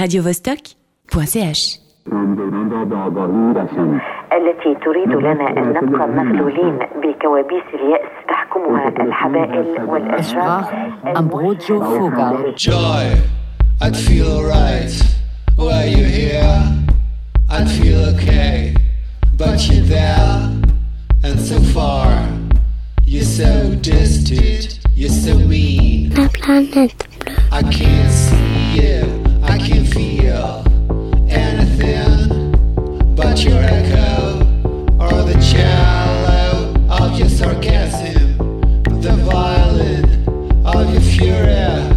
radiovostok.ch 0.00 1.80
التي 4.32 4.74
تريد 4.84 5.08
لنا 5.08 5.48
أن 5.58 5.68
نبقى 5.68 6.08
مغلولين 6.08 6.78
بكوابيس 6.78 7.62
اليأس 7.74 8.10
تحكمها 8.28 8.88
الحبائل 8.88 9.84
والأشرار 9.88 10.64
Ambrogio 11.16 11.78
Fogal 11.80 12.54
Joy, 12.56 13.06
I'd 13.82 13.96
feel 14.06 14.28
alright. 14.38 14.92
Were 15.58 15.86
you 15.96 16.04
here? 16.18 16.56
I'd 17.50 17.68
feel 17.78 18.00
okay. 18.14 18.74
But 19.36 19.58
you're 19.68 19.86
there, 19.98 20.32
and 21.26 21.36
so 21.50 21.58
far, 21.76 22.08
you're 23.04 23.30
so 23.42 23.74
distant, 23.92 24.80
you're 24.94 25.16
so 25.26 25.34
mean. 25.52 26.14
La 26.14 26.28
planète 26.28 27.02
bleue. 27.20 27.36
I 27.52 27.62
can't 27.78 28.12
see 28.24 28.80
you, 28.80 29.00
but 33.30 33.44
your 33.44 33.62
echo 33.62 34.40
or 34.98 35.22
the 35.22 35.38
cello 35.40 36.74
of 36.88 37.16
your 37.16 37.28
sarcasm, 37.28 38.36
the 39.00 39.12
violin 39.30 40.04
of 40.66 40.92
your 40.92 41.00
fury. 41.00 41.89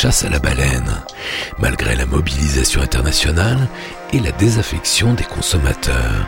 Chasse 0.00 0.24
à 0.24 0.30
la 0.30 0.38
baleine, 0.38 1.02
malgré 1.58 1.94
la 1.94 2.06
mobilisation 2.06 2.80
internationale 2.80 3.68
et 4.14 4.18
la 4.18 4.32
désaffection 4.32 5.12
des 5.12 5.24
consommateurs. 5.24 6.26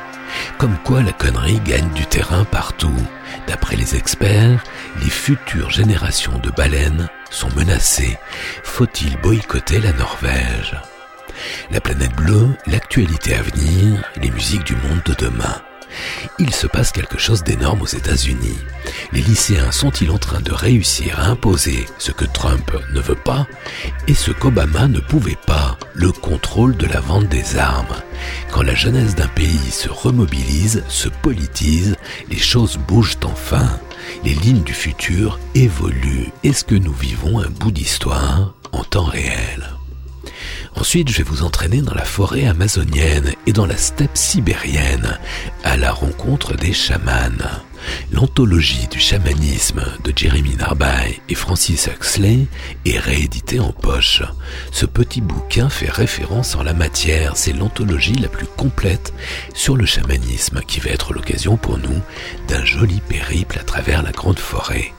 Comme 0.59 0.77
quoi 0.85 1.01
la 1.03 1.13
connerie 1.13 1.59
gagne 1.61 1.89
du 1.95 2.05
terrain 2.05 2.45
partout. 2.45 2.93
D'après 3.47 3.77
les 3.77 3.97
experts, 3.97 4.63
les 5.03 5.09
futures 5.09 5.71
générations 5.71 6.39
de 6.41 6.51
baleines 6.51 7.09
sont 7.31 7.49
menacées. 7.57 8.19
Faut-il 8.63 9.17
boycotter 9.23 9.81
la 9.81 9.95
Norvège? 9.95 10.77
La 11.71 11.81
planète 11.81 12.15
bleue, 12.15 12.51
l'actualité 12.67 13.35
à 13.35 13.41
venir, 13.41 14.05
les 14.21 14.31
musiques 14.31 14.65
du 14.65 14.77
monde 14.77 15.01
de 15.07 15.15
demain. 15.15 15.63
Il 16.39 16.55
se 16.55 16.67
passe 16.67 16.93
quelque 16.93 17.19
chose 17.19 17.43
d'énorme 17.43 17.81
aux 17.81 17.87
États-Unis. 17.87 18.59
Les 19.13 19.21
lycéens 19.21 19.73
sont-ils 19.73 20.11
en 20.11 20.17
train 20.17 20.41
de 20.41 20.53
réussir 20.53 21.21
à 21.21 21.27
imposer 21.27 21.87
ce 21.99 22.13
que 22.13 22.25
Trump 22.25 22.71
ne 22.95 23.01
veut 23.01 23.15
pas 23.15 23.47
et 24.09 24.15
ce 24.15 24.31
qu'Obama 24.31 24.89
ne 24.89 25.01
pouvait 25.01 25.39
pas, 25.47 25.77
le 25.93 26.13
contrôle 26.13 26.77
de 26.77 26.87
la 26.87 27.01
vente 27.01 27.29
des 27.29 27.59
armes 27.59 27.95
Quand 28.51 28.63
la 28.63 28.75
jeunesse 28.75 29.15
d'un 29.15 29.29
pays 29.29 29.71
se 29.71 29.91
remobilise, 29.91 30.83
se 30.89 31.09
politise, 31.11 31.97
les 32.31 32.39
choses 32.39 32.79
bougent 32.89 33.19
enfin. 33.25 33.69
Les 34.25 34.35
lignes 34.35 34.63
du 34.63 34.73
futur 34.73 35.39
évoluent. 35.55 36.31
Est-ce 36.43 36.65
que 36.65 36.75
nous 36.75 36.93
vivons 36.93 37.39
un 37.39 37.51
bout 37.51 37.71
d'histoire 37.71 38.55
en 38.73 38.83
temps 38.83 39.05
réel? 39.05 39.75
Ensuite, 40.75 41.11
je 41.11 41.19
vais 41.19 41.23
vous 41.23 41.43
entraîner 41.43 41.83
dans 41.83 41.95
la 41.95 42.05
forêt 42.05 42.47
amazonienne 42.47 43.33
et 43.47 43.53
dans 43.53 43.67
la 43.67 43.77
steppe 43.77 44.17
sibérienne, 44.17 45.19
à 45.65 45.77
la 45.77 45.93
rencontre 45.93 46.57
des 46.57 46.73
chamans. 46.73 47.63
L'anthologie 48.13 48.87
du 48.89 48.99
chamanisme 48.99 49.83
de 50.05 50.13
Jeremy 50.15 50.57
Narby 50.57 51.21
et 51.29 51.35
Francis 51.35 51.87
Huxley 51.87 52.47
est 52.85 52.99
rééditée 52.99 53.61
en 53.61 53.73
poche. 53.73 54.23
Ce 54.71 54.87
petit 54.87 55.21
bouquin 55.21 55.69
fait 55.69 55.91
référence 55.91 56.55
en 56.55 56.63
la 56.63 56.75
matière, 56.75 57.37
c'est 57.37 57.53
l'anthologie 57.53 58.15
la 58.15 58.29
plus 58.29 58.47
complète 58.47 59.13
sur 59.55 59.77
le 59.77 59.87
chamanisme 59.87 60.61
qui 60.67 60.81
va 60.81 60.91
être 60.91 61.13
l'occasion 61.13 61.57
pour 61.57 61.79
nous 61.79 62.01
d'un 62.49 62.65
joli 62.65 63.01
périple 63.09 63.59
à 63.59 63.65
travers 63.65 64.03
la 64.03 64.13
grande 64.13 64.39
forêt. 64.39 64.93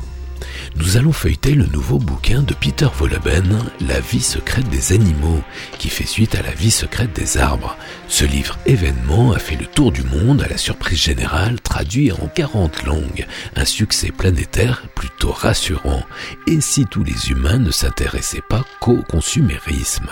Nous 0.76 0.98
allons 0.98 1.12
feuilleter 1.12 1.54
le 1.54 1.66
nouveau 1.66 2.00
bouquin 2.00 2.42
de 2.42 2.54
Peter 2.54 2.88
Wolleben, 3.00 3.64
La 3.88 4.00
vie 4.00 4.22
secrète 4.22 4.68
des 4.70 4.94
animaux, 4.94 5.42
qui 5.78 5.90
fait 5.90 6.06
suite 6.06 6.36
à 6.36 6.42
La 6.42 6.52
vie 6.52 6.72
secrète 6.72 7.14
des 7.14 7.38
arbres. 7.38 7.78
Ce 8.08 8.26
livre 8.26 8.58
événement 8.66 9.34
a 9.34 9.40
fait 9.40 9.56
le 9.56 9.66
tour 9.66 9.92
du 9.92 10.04
monde 10.04 10.42
à 10.42 10.48
la 10.48 10.58
surprise 10.58 11.02
générale, 11.02 11.62
traduit 11.62 12.12
en 12.12 12.28
40 12.28 12.84
langues, 12.84 13.28
un 13.56 13.66
succès 13.66 14.12
planétaire 14.12 14.84
plutôt 14.96 15.32
rassurant, 15.32 16.04
et 16.48 16.62
si 16.62 16.86
tous 16.86 17.04
les 17.04 17.30
humains 17.30 17.60
ne 17.60 17.72
s'intéressaient 17.72 18.42
pas 18.48 18.66
qu'au 18.80 19.02
consumérisme? 19.04 20.10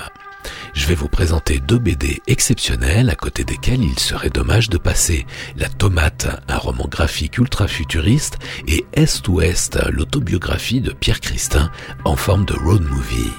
Je 0.74 0.88
vais 0.88 0.96
vous 0.96 1.08
présenter 1.08 1.60
deux 1.60 1.78
BD 1.78 2.22
exceptionnels 2.28 3.10
à 3.10 3.16
côté 3.16 3.44
desquels 3.44 3.84
il 3.84 4.00
serait 4.00 4.30
dommage 4.30 4.70
de 4.70 4.78
passer. 4.78 5.26
La 5.58 5.70
Tomate, 5.70 6.28
un 6.48 6.58
roman 6.58 6.88
graphique 6.88 7.38
ultra 7.38 7.68
futuriste, 7.68 8.38
et 8.68 8.86
Est-Ouest, 8.94 9.80
l'autobiographie 9.92 10.82
de 10.82 10.92
Pierre 10.92 11.20
Christin 11.20 11.72
en 12.06 12.16
forme 12.16 12.46
de 12.46 12.54
road 12.54 12.84
movie. 12.84 13.32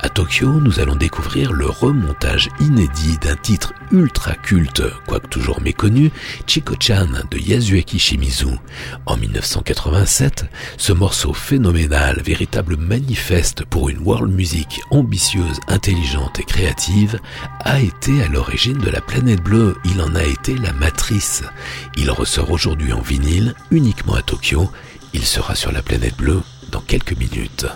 À 0.00 0.08
Tokyo, 0.08 0.60
nous 0.60 0.80
allons 0.80 0.96
découvrir 0.96 1.52
le 1.52 1.66
remontage 1.66 2.48
inédit 2.60 3.18
d'un 3.18 3.36
titre 3.36 3.72
ultra 3.92 4.34
culte, 4.34 4.82
quoique 5.06 5.28
toujours 5.28 5.60
méconnu, 5.60 6.10
Chiko-chan 6.46 7.08
de 7.30 7.38
Yasuaki 7.38 7.98
Shimizu. 7.98 8.58
En 9.06 9.16
1987, 9.16 10.46
ce 10.76 10.92
morceau 10.92 11.32
phénoménal, 11.32 12.20
véritable 12.22 12.76
manifeste 12.76 13.64
pour 13.64 13.88
une 13.88 14.00
world 14.00 14.32
music 14.32 14.80
ambitieuse, 14.90 15.60
intelligente 15.68 16.40
et 16.40 16.44
créative, 16.44 17.18
a 17.60 17.80
été 17.80 18.22
à 18.22 18.28
l'origine 18.28 18.78
de 18.78 18.90
la 18.90 19.00
planète 19.00 19.42
bleue. 19.42 19.76
Il 19.84 20.00
en 20.00 20.14
a 20.14 20.24
été 20.24 20.56
la 20.56 20.72
matrice. 20.72 21.44
Il 21.96 22.10
ressort 22.10 22.50
aujourd'hui 22.50 22.92
en 22.92 23.00
vinyle, 23.00 23.54
uniquement 23.70 24.14
à 24.14 24.22
Tokyo. 24.22 24.70
Il 25.14 25.24
sera 25.24 25.54
sur 25.54 25.72
la 25.72 25.82
planète 25.82 26.16
bleue 26.16 26.42
dans 26.70 26.80
quelques 26.80 27.16
minutes. 27.16 27.66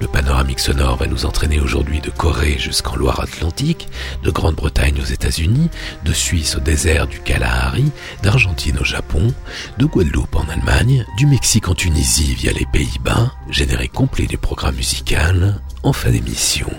Le 0.00 0.06
panoramique 0.06 0.60
sonore 0.60 0.96
va 0.96 1.06
nous 1.06 1.26
entraîner 1.26 1.60
aujourd'hui 1.60 2.00
de 2.00 2.10
Corée 2.10 2.56
jusqu'en 2.58 2.96
Loire-Atlantique, 2.96 3.88
de 4.22 4.30
Grande-Bretagne 4.30 5.00
aux 5.00 5.04
États-Unis, 5.04 5.70
de 6.04 6.12
Suisse 6.12 6.56
au 6.56 6.60
désert 6.60 7.06
du 7.06 7.20
Kalahari, 7.20 7.90
d'Argentine 8.22 8.78
au 8.80 8.84
Japon, 8.84 9.32
de 9.78 9.84
Guadeloupe 9.84 10.36
en 10.36 10.48
Allemagne, 10.48 11.04
du 11.16 11.26
Mexique 11.26 11.68
en 11.68 11.74
Tunisie 11.74 12.34
via 12.34 12.52
les 12.52 12.66
Pays-Bas, 12.66 13.32
généré 13.50 13.88
complet 13.88 14.26
du 14.26 14.38
programme 14.38 14.76
musical, 14.76 15.60
en 15.82 15.92
fin 15.92 16.10
d'émission. 16.10 16.70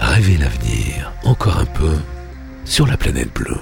Rêver 0.00 0.36
l'avenir, 0.36 1.12
encore 1.24 1.58
un 1.58 1.64
peu, 1.64 1.96
sur 2.64 2.86
la 2.86 2.96
planète 2.96 3.32
bleue. 3.34 3.58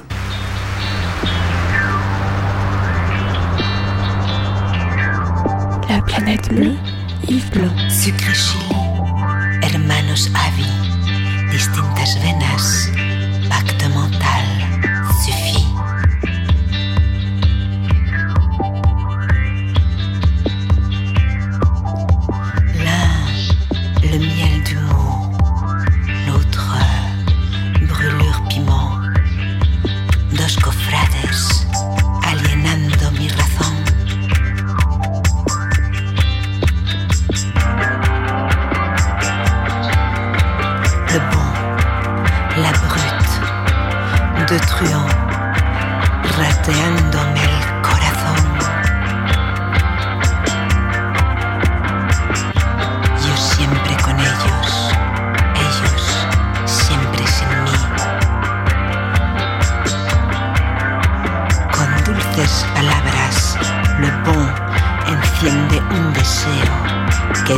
La 5.89 6.01
planète 6.03 6.49
bleue? 6.55 6.77
Sucre 7.29 8.33
Chili, 8.35 8.65
hermanos 9.63 10.31
Avi, 10.35 10.67
distintas 11.53 12.19
venas, 12.23 12.91
pacto 13.49 13.89
mental, 13.91 14.50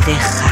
deja 0.05 0.42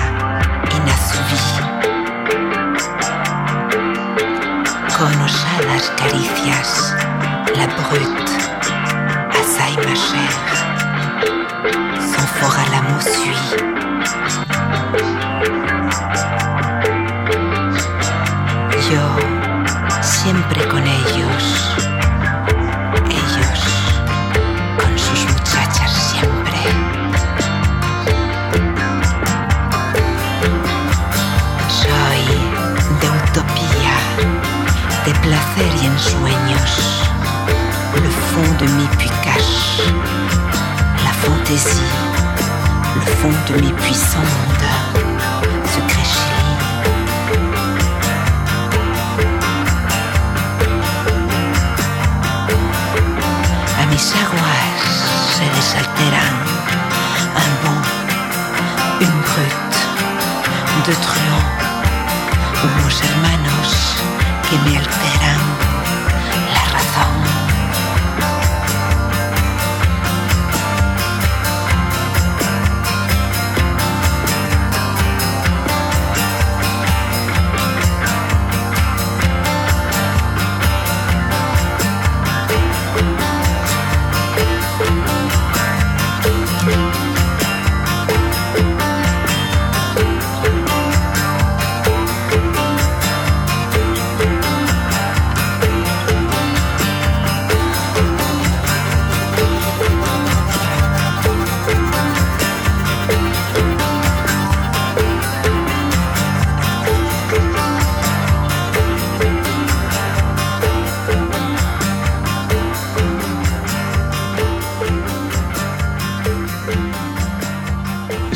truands, 60.96 61.46
unos 62.63 63.01
hermanos 63.01 63.96
que 64.50 64.58
me 64.70 64.77
alteran 64.77 65.11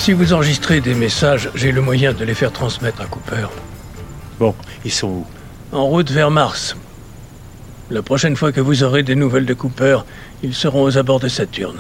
Si 0.05 0.13
vous 0.13 0.33
enregistrez 0.33 0.81
des 0.81 0.93
messages, 0.93 1.50
j'ai 1.55 1.71
le 1.71 1.81
moyen 1.81 2.13
de 2.13 2.24
les 2.24 2.35
faire 2.35 2.51
transmettre 2.51 3.01
à 3.01 3.05
Cooper. 3.05 3.47
Bon, 4.38 4.53
ils 4.85 4.91
sont 4.91 5.07
où 5.07 5.25
En 5.71 5.85
route 5.85 6.12
vers 6.12 6.29
Mars. 6.29 6.77
La 7.89 8.03
prochaine 8.03 8.35
fois 8.35 8.51
que 8.51 8.62
vous 8.62 8.83
aurez 8.83 9.01
des 9.01 9.15
nouvelles 9.15 9.47
de 9.47 9.55
Cooper, 9.55 10.01
ils 10.43 10.53
seront 10.53 10.83
aux 10.83 11.00
abords 11.00 11.21
de 11.21 11.27
Saturne. 11.27 11.79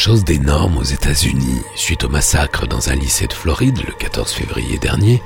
Chose 0.00 0.24
d'énorme 0.24 0.78
aux 0.78 0.82
États-Unis. 0.82 1.60
Suite 1.76 2.04
au 2.04 2.08
massacre 2.08 2.66
dans 2.66 2.88
un 2.88 2.94
lycée 2.94 3.26
de 3.26 3.34
Floride 3.34 3.82
le 3.86 3.92
14 3.92 4.32
février 4.32 4.78
dernier, 4.78 5.22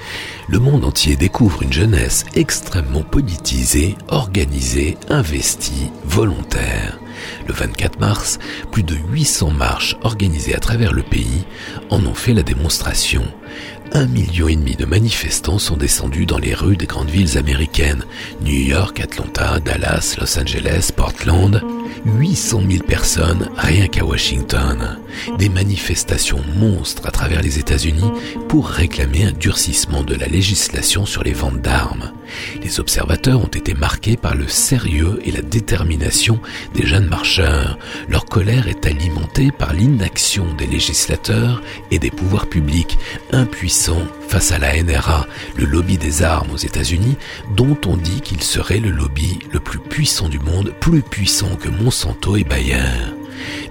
le 0.49 0.59
monde 0.59 0.85
entier 0.85 1.14
découvre 1.14 1.62
une 1.62 1.73
jeunesse 1.73 2.25
extrêmement 2.35 3.04
politisée, 3.04 3.95
organisée, 4.09 4.99
investie, 5.09 5.93
volontaire. 6.04 6.99
Le 7.47 7.54
24 7.54 8.00
mars, 8.00 8.40
plus 8.73 8.83
de 8.83 8.97
800 9.12 9.52
marches 9.52 9.97
organisées 10.02 10.57
à 10.57 10.61
travers 10.61 10.93
le 10.93 11.04
pays 11.04 11.45
en 11.90 12.04
ont 12.04 12.14
fait 12.14 12.35
la 12.35 12.43
démonstration. 12.43 13.23
Un 13.93 14.07
million 14.07 14.49
et 14.49 14.57
demi 14.57 14.75
de 14.75 14.87
manifestants 14.87 15.61
sont 15.61 15.76
descendus 15.76 16.26
dans 16.26 16.38
les 16.38 16.52
rues 16.52 16.76
des 16.76 16.87
grandes 16.87 17.11
villes 17.11 17.38
américaines, 17.38 18.04
New 18.40 18.50
York, 18.50 18.99
Atlanta, 18.99 19.61
Dallas, 19.61 20.16
Los 20.19 20.37
Angeles, 20.37 20.90
Portland. 20.97 21.62
800 22.06 22.62
000 22.70 22.84
personnes 22.84 23.49
rien 23.56 23.88
qu'à 23.88 24.04
Washington. 24.04 24.99
Des 25.38 25.49
manifestations 25.49 26.42
monstres 26.56 27.06
à 27.06 27.11
travers 27.11 27.42
les 27.42 27.59
États-Unis 27.59 28.11
pour 28.49 28.68
réclamer 28.68 29.25
un 29.25 29.33
durcissement 29.33 30.02
de 30.02 30.14
la 30.14 30.26
législation 30.26 31.06
sur 31.06 31.23
les 31.23 31.33
ventes 31.33 31.61
d'armes. 31.61 32.12
Les 32.62 32.80
observateurs 32.80 33.40
ont 33.40 33.47
été 33.47 33.75
marqués 33.75 34.16
par 34.16 34.35
le 34.35 34.49
sérieux 34.49 35.21
et 35.25 35.30
la 35.30 35.42
détermination 35.42 36.40
des 36.75 36.87
jeunes 36.87 37.09
marcheurs. 37.09 37.78
Leur 38.09 38.25
colère 38.25 38.68
est 38.68 38.87
alimentée 38.87 39.50
par 39.50 39.73
l'inaction 39.73 40.47
des 40.54 40.66
législateurs 40.66 41.62
et 41.90 41.99
des 41.99 42.11
pouvoirs 42.11 42.47
publics 42.47 42.99
impuissants 43.33 44.06
face 44.28 44.52
à 44.52 44.59
la 44.59 44.83
NRA, 44.83 45.26
le 45.56 45.64
lobby 45.64 45.99
des 45.99 46.23
armes 46.23 46.50
aux 46.50 46.56
États-Unis, 46.56 47.16
dont 47.56 47.76
on 47.87 47.97
dit 47.97 48.21
qu'il 48.21 48.42
serait 48.42 48.80
le 48.80 48.90
lobby 48.90 49.38
le 49.52 49.61
plus 49.61 49.78
puissant 49.78 50.28
du 50.28 50.38
monde, 50.38 50.75
plus 50.80 51.02
puissant 51.02 51.56
que 51.56 51.68
Monsanto 51.68 52.37
et 52.37 52.44
Bayer. 52.44 52.83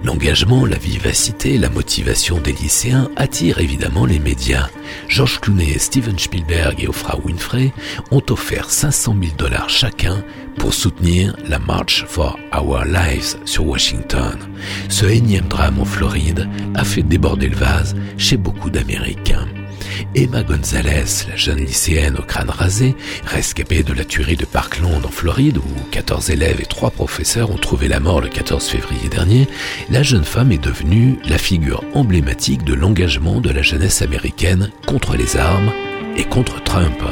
L'engagement, 0.04 0.66
la 0.66 0.76
vivacité, 0.76 1.58
la 1.58 1.70
motivation 1.70 2.38
des 2.38 2.52
lycéens 2.52 3.10
attirent 3.16 3.58
évidemment 3.58 4.06
les 4.06 4.18
médias. 4.18 4.68
George 5.08 5.40
Clooney, 5.40 5.78
Steven 5.78 6.18
Spielberg 6.18 6.82
et 6.82 6.88
Oprah 6.88 7.18
Winfrey 7.24 7.72
ont 8.10 8.22
offert 8.30 8.70
500 8.70 9.16
000 9.20 9.34
dollars 9.36 9.70
chacun 9.70 10.24
pour 10.56 10.74
soutenir 10.74 11.36
la 11.46 11.58
March 11.58 12.04
for 12.06 12.38
Our 12.54 12.84
Lives 12.84 13.36
sur 13.44 13.66
Washington. 13.66 14.38
Ce 14.88 15.06
énième 15.06 15.48
drame 15.48 15.80
en 15.80 15.84
Floride 15.84 16.48
a 16.74 16.84
fait 16.84 17.02
déborder 17.02 17.48
le 17.48 17.56
vase 17.56 17.94
chez 18.16 18.36
beaucoup 18.36 18.70
d'Américains. 18.70 19.46
Emma 20.14 20.42
Gonzalez, 20.42 21.26
la 21.28 21.36
jeune 21.36 21.58
lycéenne 21.58 22.16
au 22.18 22.22
crâne 22.22 22.50
rasé, 22.50 22.94
rescapée 23.26 23.82
de 23.82 23.92
la 23.92 24.04
tuerie 24.04 24.36
de 24.36 24.44
Parkland 24.44 25.04
en 25.04 25.08
Floride 25.08 25.58
où 25.58 25.90
14 25.90 26.30
élèves 26.30 26.60
et 26.60 26.66
3 26.66 26.90
professeurs 26.90 27.50
ont 27.50 27.56
trouvé 27.56 27.88
la 27.88 28.00
mort 28.00 28.20
le 28.20 28.28
14 28.28 28.66
février 28.66 29.08
dernier, 29.08 29.48
la 29.90 30.02
jeune 30.02 30.24
femme 30.24 30.52
est 30.52 30.62
devenue 30.62 31.18
la 31.24 31.38
figure 31.38 31.82
emblématique 31.94 32.64
de 32.64 32.74
l'engagement 32.74 33.40
de 33.40 33.50
la 33.50 33.62
jeunesse 33.62 34.02
américaine 34.02 34.70
contre 34.86 35.16
les 35.16 35.36
armes 35.36 35.72
et 36.16 36.24
contre 36.24 36.62
Trump. 36.62 37.02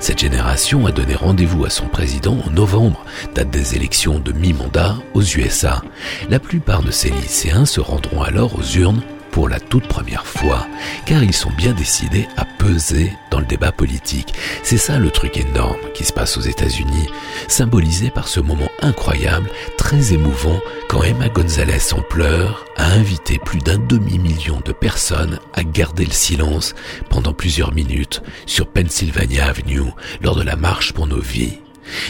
Cette 0.00 0.20
génération 0.20 0.86
a 0.86 0.92
donné 0.92 1.14
rendez-vous 1.14 1.64
à 1.64 1.70
son 1.70 1.86
président 1.86 2.38
en 2.46 2.50
novembre, 2.50 3.04
date 3.34 3.50
des 3.50 3.74
élections 3.74 4.18
de 4.18 4.32
mi-mandat 4.32 4.96
aux 5.14 5.22
USA. 5.22 5.82
La 6.30 6.38
plupart 6.38 6.82
de 6.82 6.90
ces 6.90 7.10
lycéens 7.10 7.66
se 7.66 7.80
rendront 7.80 8.22
alors 8.22 8.58
aux 8.58 8.78
urnes 8.78 9.02
pour 9.36 9.50
la 9.50 9.60
toute 9.60 9.86
première 9.86 10.26
fois, 10.26 10.66
car 11.04 11.22
ils 11.22 11.34
sont 11.34 11.50
bien 11.50 11.74
décidés 11.74 12.26
à 12.38 12.46
peser 12.46 13.12
dans 13.30 13.38
le 13.38 13.44
débat 13.44 13.70
politique. 13.70 14.32
C'est 14.62 14.78
ça 14.78 14.98
le 14.98 15.10
truc 15.10 15.36
énorme 15.36 15.76
qui 15.92 16.04
se 16.04 16.12
passe 16.14 16.38
aux 16.38 16.40
États-Unis, 16.40 17.06
symbolisé 17.46 18.08
par 18.08 18.28
ce 18.28 18.40
moment 18.40 18.70
incroyable, 18.80 19.50
très 19.76 20.14
émouvant, 20.14 20.58
quand 20.88 21.02
Emma 21.02 21.28
Gonzalez 21.28 21.92
en 21.92 22.00
pleurs 22.00 22.64
a 22.78 22.86
invité 22.92 23.38
plus 23.38 23.58
d'un 23.58 23.76
demi-million 23.76 24.62
de 24.64 24.72
personnes 24.72 25.38
à 25.52 25.64
garder 25.64 26.06
le 26.06 26.12
silence 26.12 26.74
pendant 27.10 27.34
plusieurs 27.34 27.74
minutes 27.74 28.22
sur 28.46 28.66
Pennsylvania 28.66 29.44
Avenue 29.44 29.82
lors 30.22 30.36
de 30.36 30.44
la 30.44 30.56
marche 30.56 30.94
pour 30.94 31.06
nos 31.06 31.20
vies. 31.20 31.58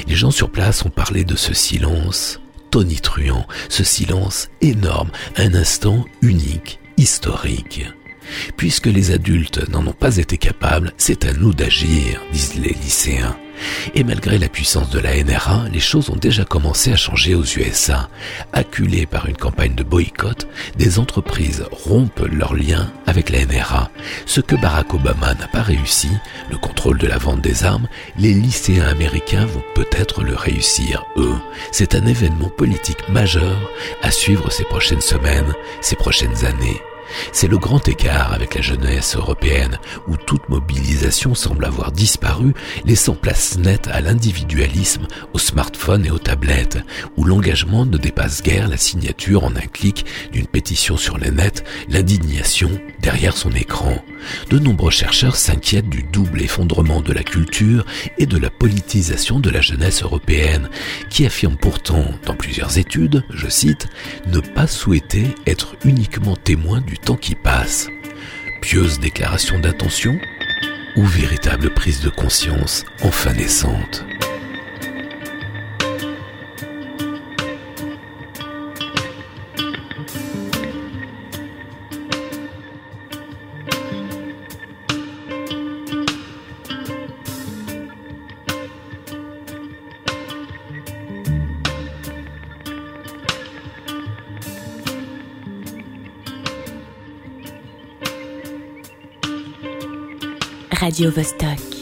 Les 0.06 0.14
gens 0.14 0.30
sur 0.30 0.48
place 0.48 0.84
ont 0.84 0.90
parlé 0.90 1.24
de 1.24 1.34
ce 1.34 1.54
silence 1.54 2.38
tonitruant, 2.70 3.48
ce 3.68 3.82
silence 3.82 4.48
énorme, 4.60 5.10
un 5.36 5.54
instant 5.54 6.04
unique 6.22 6.78
historique. 6.96 7.86
Puisque 8.56 8.86
les 8.86 9.12
adultes 9.12 9.68
n'en 9.68 9.86
ont 9.86 9.92
pas 9.92 10.16
été 10.16 10.36
capables, 10.36 10.92
c'est 10.96 11.24
à 11.24 11.32
nous 11.32 11.54
d'agir, 11.54 12.20
disent 12.32 12.56
les 12.56 12.74
lycéens. 12.74 13.36
Et 13.94 14.04
malgré 14.04 14.38
la 14.38 14.48
puissance 14.48 14.90
de 14.90 14.98
la 14.98 15.22
NRA, 15.22 15.64
les 15.72 15.80
choses 15.80 16.10
ont 16.10 16.16
déjà 16.16 16.44
commencé 16.44 16.92
à 16.92 16.96
changer 16.96 17.34
aux 17.34 17.44
USA. 17.44 18.10
Acculées 18.52 19.06
par 19.06 19.26
une 19.26 19.36
campagne 19.36 19.74
de 19.74 19.82
boycott, 19.82 20.46
des 20.76 20.98
entreprises 20.98 21.64
rompent 21.70 22.28
leurs 22.30 22.54
liens 22.54 22.92
avec 23.06 23.30
la 23.30 23.46
NRA. 23.46 23.90
Ce 24.26 24.42
que 24.42 24.56
Barack 24.56 24.92
Obama 24.92 25.34
n'a 25.34 25.48
pas 25.48 25.62
réussi, 25.62 26.10
le 26.50 26.58
contrôle 26.58 26.98
de 26.98 27.06
la 27.06 27.18
vente 27.18 27.40
des 27.40 27.64
armes, 27.64 27.88
les 28.18 28.34
lycéens 28.34 28.88
américains 28.88 29.46
vont 29.46 29.64
peut-être 29.74 30.22
le 30.22 30.34
réussir, 30.34 31.04
eux. 31.16 31.36
C'est 31.72 31.94
un 31.94 32.04
événement 32.06 32.50
politique 32.50 33.08
majeur 33.08 33.56
à 34.02 34.10
suivre 34.10 34.50
ces 34.50 34.64
prochaines 34.64 35.00
semaines, 35.00 35.54
ces 35.80 35.96
prochaines 35.96 36.44
années. 36.44 36.82
C'est 37.32 37.48
le 37.48 37.58
grand 37.58 37.86
écart 37.88 38.32
avec 38.32 38.54
la 38.54 38.62
jeunesse 38.62 39.16
européenne, 39.16 39.78
où 40.08 40.16
toute 40.16 40.48
mobilisation 40.48 41.34
semble 41.34 41.64
avoir 41.64 41.92
disparu, 41.92 42.54
laissant 42.84 43.14
place 43.14 43.58
nette 43.58 43.88
à 43.88 44.00
l'individualisme, 44.00 45.06
aux 45.32 45.38
smartphones 45.38 46.06
et 46.06 46.10
aux 46.10 46.18
tablettes, 46.18 46.78
où 47.16 47.24
l'engagement 47.24 47.86
ne 47.86 47.96
dépasse 47.96 48.42
guère 48.42 48.68
la 48.68 48.76
signature 48.76 49.44
en 49.44 49.54
un 49.56 49.66
clic 49.72 50.06
d'une 50.32 50.46
pétition 50.46 50.96
sur 50.96 51.18
le 51.18 51.30
net, 51.30 51.64
l'indignation 51.88 52.70
derrière 53.00 53.36
son 53.36 53.52
écran. 53.52 54.02
De 54.50 54.58
nombreux 54.58 54.90
chercheurs 54.90 55.36
s'inquiètent 55.36 55.88
du 55.88 56.02
double 56.02 56.42
effondrement 56.42 57.00
de 57.00 57.12
la 57.12 57.22
culture 57.22 57.84
et 58.18 58.26
de 58.26 58.38
la 58.38 58.50
politisation 58.50 59.38
de 59.40 59.50
la 59.50 59.60
jeunesse 59.60 60.02
européenne, 60.02 60.68
qui 61.10 61.26
affirme 61.26 61.56
pourtant, 61.56 62.04
dans 62.24 62.34
plusieurs 62.34 62.78
études, 62.78 63.24
je 63.30 63.48
cite, 63.48 63.86
ne 64.26 64.40
pas 64.40 64.66
souhaiter 64.66 65.34
être 65.46 65.76
uniquement 65.84 66.36
témoin 66.36 66.80
du 66.80 66.95
temps 66.98 67.16
qui 67.16 67.34
passe. 67.34 67.88
Pieuse 68.60 68.98
déclaration 68.98 69.58
d'intention 69.58 70.18
ou 70.96 71.04
véritable 71.04 71.72
prise 71.74 72.00
de 72.00 72.10
conscience 72.10 72.84
enfin 73.02 73.32
naissante 73.32 74.04
Radio 100.86 101.10
Vostok. 101.10 101.75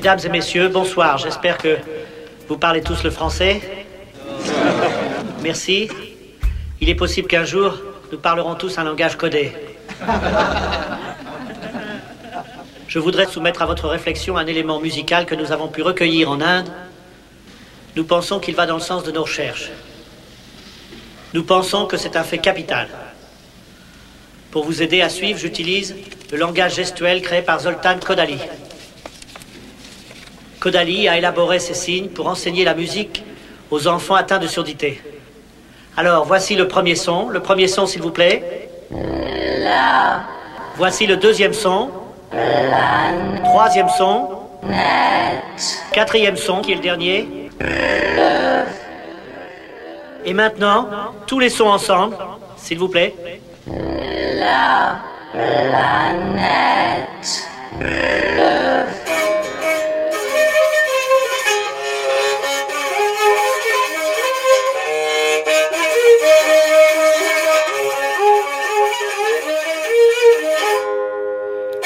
Mesdames 0.00 0.20
et 0.24 0.30
messieurs, 0.30 0.68
bonsoir. 0.68 1.18
J'espère 1.18 1.58
que 1.58 1.76
vous 2.48 2.56
parlez 2.56 2.80
tous 2.80 3.04
le 3.04 3.10
français. 3.10 3.60
Merci. 5.42 5.90
Il 6.80 6.88
est 6.88 6.94
possible 6.94 7.28
qu'un 7.28 7.44
jour, 7.44 7.74
nous 8.10 8.16
parlerons 8.16 8.54
tous 8.54 8.78
un 8.78 8.84
langage 8.84 9.18
codé. 9.18 9.52
Je 12.88 12.98
voudrais 12.98 13.26
soumettre 13.26 13.60
à 13.60 13.66
votre 13.66 13.88
réflexion 13.88 14.38
un 14.38 14.46
élément 14.46 14.80
musical 14.80 15.26
que 15.26 15.34
nous 15.34 15.52
avons 15.52 15.68
pu 15.68 15.82
recueillir 15.82 16.30
en 16.30 16.40
Inde. 16.40 16.72
Nous 17.94 18.04
pensons 18.04 18.40
qu'il 18.40 18.54
va 18.54 18.64
dans 18.64 18.76
le 18.76 18.80
sens 18.80 19.04
de 19.04 19.12
nos 19.12 19.24
recherches. 19.24 19.70
Nous 21.34 21.44
pensons 21.44 21.84
que 21.84 21.98
c'est 21.98 22.16
un 22.16 22.24
fait 22.24 22.38
capital. 22.38 22.88
Pour 24.50 24.64
vous 24.64 24.80
aider 24.80 25.02
à 25.02 25.10
suivre, 25.10 25.38
j'utilise 25.38 25.94
le 26.32 26.38
langage 26.38 26.76
gestuel 26.76 27.20
créé 27.20 27.42
par 27.42 27.60
Zoltan 27.60 27.98
Kodali. 27.98 28.38
Kodali 30.60 31.08
a 31.08 31.16
élaboré 31.16 31.58
ces 31.58 31.72
signes 31.72 32.08
pour 32.08 32.28
enseigner 32.28 32.64
la 32.64 32.74
musique 32.74 33.24
aux 33.70 33.88
enfants 33.88 34.14
atteints 34.14 34.38
de 34.38 34.46
surdité. 34.46 35.00
Alors, 35.96 36.26
voici 36.26 36.54
le 36.54 36.68
premier 36.68 36.94
son. 36.94 37.30
Le 37.30 37.40
premier 37.40 37.66
son, 37.66 37.86
s'il 37.86 38.02
vous 38.02 38.10
plaît. 38.10 38.68
Voici 40.76 41.06
le 41.06 41.16
deuxième 41.16 41.54
son. 41.54 41.88
Troisième 43.44 43.88
son. 43.88 44.28
Quatrième 45.92 46.36
son, 46.36 46.60
qui 46.60 46.72
est 46.72 46.76
le 46.76 46.82
dernier. 46.82 47.50
Et 50.26 50.34
maintenant, 50.34 50.88
tous 51.26 51.38
les 51.38 51.48
sons 51.48 51.68
ensemble, 51.68 52.16
s'il 52.56 52.78
vous 52.78 52.88
plaît. 52.88 53.14
La. 53.66 55.00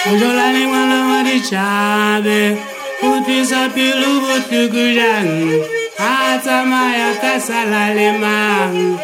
Toujours 0.05 0.35
la 0.35 0.53
mémoire, 0.53 0.87
la 0.87 1.01
main 1.09 1.23
du 1.23 1.39
chabe. 1.43 2.59
Utu 3.03 3.39
pilu 3.75 4.11
butu 4.25 4.69
gujang. 4.69 5.31
Ata 5.99 6.65
maya 6.65 7.11
tasala 7.23 7.95
lemang. 7.97 8.99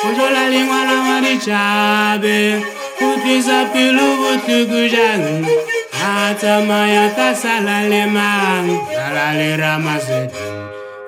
Toujours 0.00 0.30
la 0.36 0.48
lingua, 0.48 0.80
la 0.88 0.96
main 1.04 1.20
du 1.20 1.34
chabe. 1.38 2.64
Utu 2.98 3.34
pilu 3.72 4.06
butu 4.20 4.58
gujang. 4.70 5.44
Ata 5.92 6.60
maya 6.68 7.10
tasala 7.16 7.78
lemang. 7.90 8.66
Talale 8.96 9.50
ramase. 9.58 10.20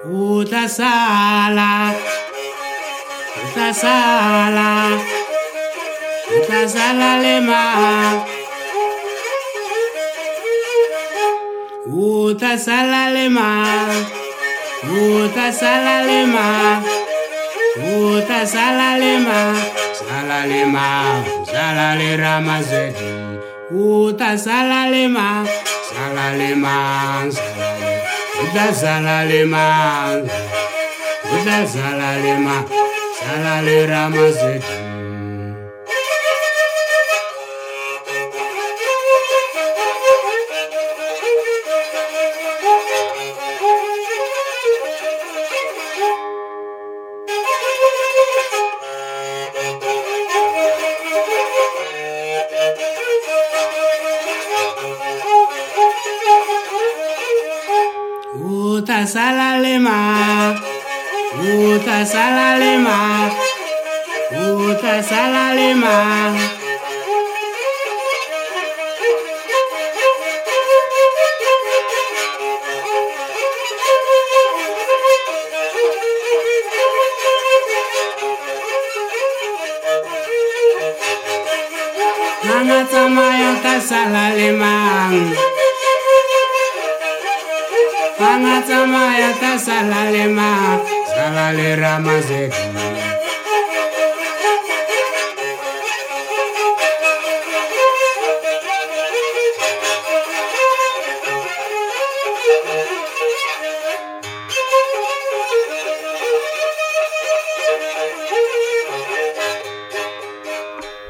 Utasala. 0.04 1.72
Utasala. 3.42 4.70
Utasala 4.76 5.25
kazala 6.48 7.18
lema 7.18 7.62
Uta 11.86 12.58
salalema 12.58 13.48
Uta 14.82 15.52
salalema 15.52 16.82
Uta 17.76 18.46
sala 18.46 18.98
lema 18.98 19.54
Sala 19.98 20.46
lema 20.46 20.88
Uta 23.70 24.38
sala 24.38 24.90
lema 24.90 25.46
Sala 25.88 26.32
Uta 28.42 28.74
salalema 28.74 29.66
Uta 31.24 31.66
sala 31.66 32.16
lema 32.22 32.64
Sala 33.20 33.62
salalema, 59.06 60.58
uta 61.40 62.04
salalema, 62.06 63.30
uta 64.32 65.02
salalema. 65.02 65.94
Nanga 82.44 82.80
tamayo 82.90 83.50
ta 83.62 83.74
salalema. 83.80 84.75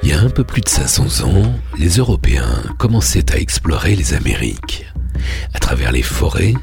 Il 0.02 0.10
y 0.10 0.12
a 0.12 0.20
un 0.20 0.30
peu 0.30 0.44
plus 0.44 0.60
de 0.60 0.68
500 0.68 1.24
ans, 1.26 1.52
les 1.78 1.96
Européens 1.96 2.62
commençaient 2.78 3.32
à 3.32 3.38
explorer 3.38 3.96
les 3.96 4.14
Amériques. 4.14 4.86
À 5.52 5.58
travers 5.58 5.90
les 5.92 6.02
forêts, 6.02 6.54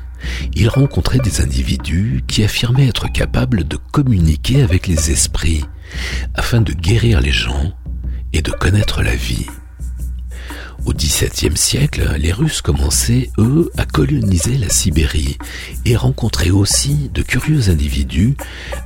ils 0.55 0.69
rencontraient 0.69 1.19
des 1.19 1.41
individus 1.41 2.23
qui 2.27 2.43
affirmaient 2.43 2.87
être 2.87 3.11
capables 3.11 3.67
de 3.67 3.77
communiquer 3.91 4.61
avec 4.61 4.87
les 4.87 5.11
esprits 5.11 5.65
afin 6.35 6.61
de 6.61 6.73
guérir 6.73 7.21
les 7.21 7.31
gens 7.31 7.73
et 8.33 8.41
de 8.41 8.51
connaître 8.51 9.01
la 9.01 9.15
vie. 9.15 9.47
Au 10.85 10.93
XVIIe 10.93 11.55
siècle, 11.55 12.15
les 12.19 12.33
Russes 12.33 12.61
commençaient, 12.61 13.29
eux, 13.37 13.71
à 13.77 13.85
coloniser 13.85 14.57
la 14.57 14.67
Sibérie 14.67 15.37
et 15.85 15.95
rencontraient 15.95 16.49
aussi 16.49 17.09
de 17.13 17.21
curieux 17.21 17.69
individus 17.69 18.35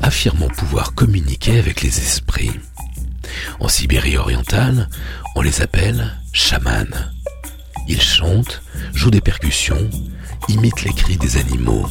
affirmant 0.02 0.48
pouvoir 0.48 0.94
communiquer 0.94 1.58
avec 1.58 1.82
les 1.82 1.98
esprits. 2.00 2.52
En 3.60 3.68
Sibérie 3.68 4.18
orientale, 4.18 4.90
on 5.36 5.42
les 5.42 5.62
appelle 5.62 6.14
chamans. 6.34 6.86
Ils 7.88 8.02
chantent, 8.02 8.62
jouent 8.94 9.12
des 9.12 9.22
percussions, 9.22 9.90
imitent 10.48 10.84
les 10.84 10.94
cris 10.94 11.18
des 11.18 11.38
animaux. 11.38 11.86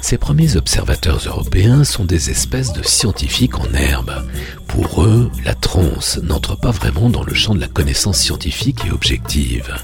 Ces 0.00 0.18
premiers 0.18 0.56
observateurs 0.56 1.20
européens 1.26 1.82
sont 1.82 2.04
des 2.04 2.30
espèces 2.30 2.72
de 2.72 2.82
scientifiques 2.84 3.58
en 3.58 3.72
herbe. 3.74 4.24
Pour 4.68 5.02
eux, 5.02 5.30
la 5.44 5.54
transe 5.54 6.20
n'entre 6.22 6.56
pas 6.56 6.70
vraiment 6.70 7.10
dans 7.10 7.24
le 7.24 7.34
champ 7.34 7.54
de 7.54 7.60
la 7.60 7.66
connaissance 7.66 8.18
scientifique 8.18 8.84
et 8.86 8.92
objective. 8.92 9.74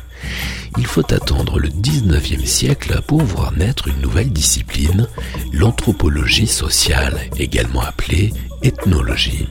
Il 0.78 0.86
faut 0.86 1.12
attendre 1.12 1.58
le 1.58 1.68
19e 1.68 2.46
siècle 2.46 3.00
pour 3.06 3.22
voir 3.22 3.52
naître 3.52 3.88
une 3.88 4.00
nouvelle 4.00 4.30
discipline, 4.30 5.08
l'anthropologie 5.52 6.46
sociale, 6.46 7.18
également 7.36 7.82
appelée 7.82 8.32
ethnologie. 8.62 9.48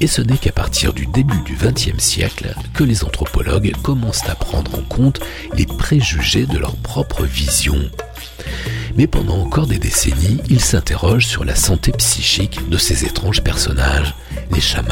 Et 0.00 0.06
ce 0.06 0.22
n'est 0.22 0.38
qu'à 0.38 0.52
partir 0.52 0.92
du 0.92 1.06
début 1.06 1.40
du 1.44 1.56
XXe 1.56 2.02
siècle 2.02 2.54
que 2.74 2.84
les 2.84 3.04
anthropologues 3.04 3.72
commencent 3.82 4.28
à 4.28 4.34
prendre 4.34 4.78
en 4.78 4.82
compte 4.82 5.20
les 5.54 5.66
préjugés 5.66 6.46
de 6.46 6.58
leur 6.58 6.76
propre 6.76 7.24
vision. 7.24 7.78
Mais 8.96 9.06
pendant 9.06 9.38
encore 9.38 9.68
des 9.68 9.78
décennies, 9.78 10.40
ils 10.50 10.60
s'interrogent 10.60 11.26
sur 11.26 11.44
la 11.44 11.54
santé 11.54 11.92
psychique 11.92 12.68
de 12.68 12.76
ces 12.76 13.04
étranges 13.04 13.42
personnages, 13.42 14.14
les 14.50 14.60
chamans. 14.60 14.88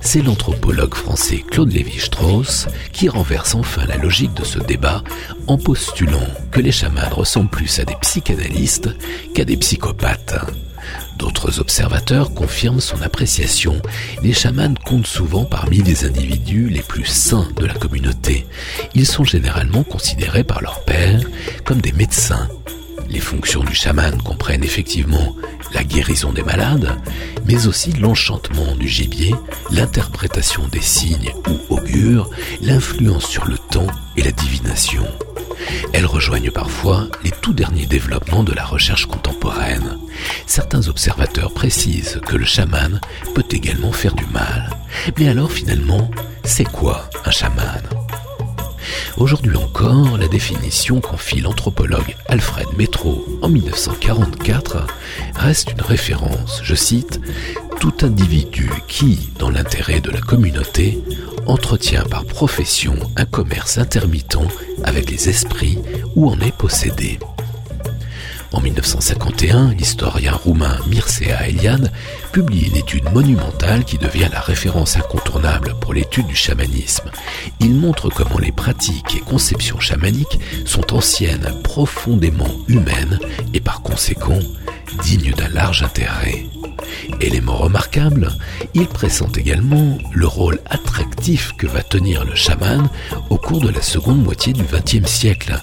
C'est 0.00 0.22
l'anthropologue 0.22 0.94
français 0.94 1.44
Claude 1.48 1.72
Lévi-Strauss 1.72 2.66
qui 2.92 3.08
renverse 3.08 3.54
enfin 3.54 3.86
la 3.86 3.96
logique 3.96 4.34
de 4.34 4.44
ce 4.44 4.58
débat 4.58 5.04
en 5.46 5.56
postulant 5.56 6.26
que 6.50 6.60
les 6.60 6.72
chamans 6.72 7.08
ressemblent 7.12 7.50
plus 7.50 7.78
à 7.78 7.84
des 7.84 7.96
psychanalystes 8.00 8.90
qu'à 9.34 9.44
des 9.44 9.56
psychopathes. 9.56 10.34
D'autres 11.16 11.60
observateurs 11.60 12.34
confirment 12.34 12.80
son 12.80 13.00
appréciation. 13.02 13.80
Les 14.22 14.32
chamans 14.32 14.74
comptent 14.84 15.06
souvent 15.06 15.44
parmi 15.44 15.78
les 15.78 16.04
individus 16.04 16.68
les 16.68 16.82
plus 16.82 17.04
sains 17.04 17.48
de 17.56 17.66
la 17.66 17.74
communauté. 17.74 18.46
Ils 18.94 19.06
sont 19.06 19.24
généralement 19.24 19.84
considérés 19.84 20.44
par 20.44 20.62
leur 20.62 20.84
père 20.84 21.20
comme 21.64 21.80
des 21.80 21.92
médecins. 21.92 22.48
Les 23.08 23.20
fonctions 23.20 23.62
du 23.62 23.74
chaman 23.74 24.20
comprennent 24.22 24.64
effectivement 24.64 25.34
la 25.74 25.84
guérison 25.84 26.32
des 26.32 26.42
malades, 26.42 26.96
mais 27.46 27.66
aussi 27.66 27.92
l'enchantement 27.92 28.74
du 28.76 28.88
gibier, 28.88 29.34
l'interprétation 29.70 30.66
des 30.68 30.80
signes 30.80 31.32
ou 31.48 31.74
augures, 31.74 32.30
l'influence 32.60 33.26
sur 33.26 33.46
le 33.46 33.58
temps 33.58 33.86
et 34.16 34.22
la 34.22 34.32
divination. 34.32 35.04
Elles 35.92 36.06
rejoignent 36.06 36.50
parfois 36.50 37.06
les 37.24 37.30
tout 37.30 37.52
derniers 37.52 37.86
développements 37.86 38.44
de 38.44 38.52
la 38.52 38.64
recherche 38.64 39.06
contemporaine. 39.06 39.98
Certains 40.46 40.88
observateurs 40.88 41.52
précisent 41.52 42.20
que 42.26 42.36
le 42.36 42.44
chaman 42.44 43.00
peut 43.34 43.44
également 43.50 43.92
faire 43.92 44.14
du 44.14 44.26
mal. 44.26 44.70
Mais 45.18 45.28
alors 45.28 45.52
finalement, 45.52 46.10
c'est 46.44 46.64
quoi 46.64 47.08
un 47.24 47.30
chaman? 47.30 47.82
Aujourd'hui 49.16 49.56
encore, 49.56 50.16
la 50.18 50.28
définition 50.28 51.00
qu'en 51.00 51.16
fit 51.16 51.40
l'anthropologue 51.40 52.16
Alfred 52.28 52.66
Metro 52.76 53.24
en 53.42 53.48
1944 53.48 54.86
reste 55.36 55.72
une 55.72 55.82
référence, 55.82 56.60
je 56.64 56.74
cite, 56.74 57.20
tout 57.78 57.94
individu 58.02 58.70
qui, 58.88 59.30
dans 59.38 59.50
l'intérêt 59.50 60.00
de 60.00 60.10
la 60.10 60.20
communauté, 60.20 61.02
entretient 61.46 62.04
par 62.04 62.24
profession 62.24 62.94
un 63.16 63.24
commerce 63.24 63.78
intermittent 63.78 64.38
avec 64.84 65.10
les 65.10 65.28
esprits 65.28 65.78
ou 66.14 66.28
en 66.28 66.38
est 66.40 66.54
possédé. 66.56 67.18
En 68.52 68.60
1951, 68.60 69.72
l'historien 69.72 70.32
roumain 70.32 70.76
Mircea 70.86 71.48
Eliade 71.48 71.90
publie 72.32 72.66
une 72.66 72.76
étude 72.76 73.10
monumentale 73.10 73.84
qui 73.84 73.96
devient 73.96 74.28
la 74.30 74.40
référence 74.40 74.96
incontournable 74.96 75.74
pour 75.80 75.94
l'étude 75.94 76.26
du 76.26 76.36
chamanisme. 76.36 77.10
Il 77.60 77.74
montre 77.74 78.10
comment 78.10 78.38
les 78.38 78.52
pratiques 78.52 79.16
et 79.16 79.20
conceptions 79.20 79.80
chamaniques 79.80 80.38
sont 80.66 80.92
anciennes, 80.92 81.48
profondément 81.64 82.50
humaines 82.68 83.18
et 83.54 83.60
par 83.60 83.80
conséquent 83.80 84.40
dignes 85.02 85.32
d'un 85.32 85.48
large 85.48 85.82
intérêt. 85.82 86.46
Élément 87.20 87.56
remarquable, 87.56 88.28
il 88.74 88.86
présente 88.86 89.38
également 89.38 89.98
le 90.12 90.26
rôle 90.26 90.60
attractif 90.70 91.52
que 91.56 91.66
va 91.66 91.82
tenir 91.82 92.24
le 92.24 92.34
chaman 92.34 92.88
au 93.30 93.36
cours 93.36 93.60
de 93.60 93.68
la 93.68 93.82
seconde 93.82 94.22
moitié 94.22 94.52
du 94.52 94.62
XXe 94.62 95.08
siècle, 95.08 95.60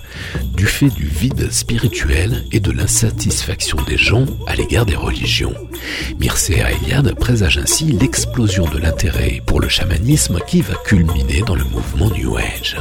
du 0.54 0.66
fait 0.66 0.90
du 0.90 1.06
vide 1.06 1.52
spirituel 1.52 2.46
et 2.52 2.60
de 2.60 2.72
l'insatisfaction 2.72 3.78
des 3.88 3.98
gens 3.98 4.26
à 4.48 4.56
l'égard 4.56 4.86
des 4.86 4.96
religions. 4.96 5.54
Mircea 6.20 6.72
Eliade 6.72 7.14
présage 7.16 7.58
ainsi 7.58 7.86
l'explosion 7.86 8.66
de 8.70 8.78
l'intérêt 8.78 9.42
pour 9.46 9.60
le 9.60 9.70
chamanisme 9.70 10.40
qui 10.48 10.62
va 10.62 10.76
culminer 10.86 11.42
dans 11.42 11.56
le 11.56 11.64
mouvement 11.66 12.10
New 12.10 12.38
Age. 12.38 12.78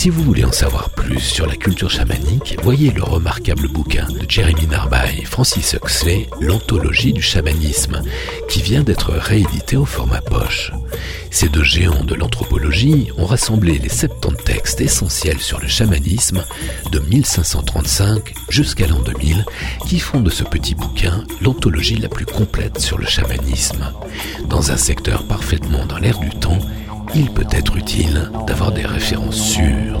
Si 0.00 0.08
vous 0.08 0.22
voulez 0.22 0.44
en 0.44 0.52
savoir 0.52 0.88
plus 0.88 1.20
sur 1.20 1.46
la 1.46 1.56
culture 1.56 1.90
chamanique, 1.90 2.56
voyez 2.62 2.90
le 2.90 3.02
remarquable 3.02 3.68
bouquin 3.68 4.06
de 4.08 4.24
Jeremy 4.26 4.66
Narby 4.66 5.26
Francis 5.40 5.72
Huxley, 5.72 6.28
L'anthologie 6.42 7.14
du 7.14 7.22
chamanisme, 7.22 8.02
qui 8.46 8.60
vient 8.60 8.82
d'être 8.82 9.12
réédité 9.12 9.78
au 9.78 9.86
format 9.86 10.20
poche. 10.20 10.70
Ces 11.30 11.48
deux 11.48 11.64
géants 11.64 12.04
de 12.04 12.14
l'anthropologie 12.14 13.10
ont 13.16 13.24
rassemblé 13.24 13.78
les 13.78 13.88
70 13.88 14.44
textes 14.44 14.82
essentiels 14.82 15.38
sur 15.38 15.58
le 15.58 15.66
chamanisme 15.66 16.44
de 16.92 16.98
1535 16.98 18.34
jusqu'à 18.50 18.86
l'an 18.86 18.98
2000, 18.98 19.46
qui 19.86 19.98
font 19.98 20.20
de 20.20 20.28
ce 20.28 20.44
petit 20.44 20.74
bouquin 20.74 21.24
l'anthologie 21.40 21.96
la 21.96 22.10
plus 22.10 22.26
complète 22.26 22.78
sur 22.78 22.98
le 22.98 23.06
chamanisme. 23.06 23.94
Dans 24.46 24.72
un 24.72 24.76
secteur 24.76 25.22
parfaitement 25.22 25.86
dans 25.86 25.96
l'air 25.96 26.18
du 26.18 26.28
temps, 26.28 26.58
il 27.14 27.30
peut 27.30 27.48
être 27.50 27.76
utile 27.76 28.30
d'avoir 28.46 28.72
des 28.72 28.84
références 28.84 29.40
sûres. 29.40 30.00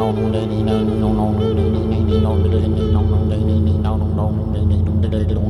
no 0.00 0.12
no 0.12 1.12
no 1.12 1.52
no 1.54 1.69
ding 2.20 2.28
dong 2.28 2.42
ding 2.42 2.52
dong 2.52 2.76
ding 2.76 2.92
dong 2.92 3.30
ding 3.30 3.46
dong 3.48 3.64
ding 3.64 3.82
dong 3.82 4.00
ding 4.00 4.16
dong 4.16 4.52
ding 4.52 4.84
dong 4.84 5.00
ding 5.00 5.10
dong 5.10 5.10
ding 5.10 5.34
dong 5.34 5.49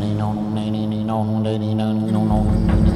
này 0.00 0.08
này 0.08 0.18
non 0.18 0.54
này 0.54 0.70
này 0.70 0.86
này 0.86 1.04
non 1.04 1.42
đây 1.44 1.58
này 1.58 1.74
non 1.74 2.12
non 2.12 2.28
non 2.28 2.95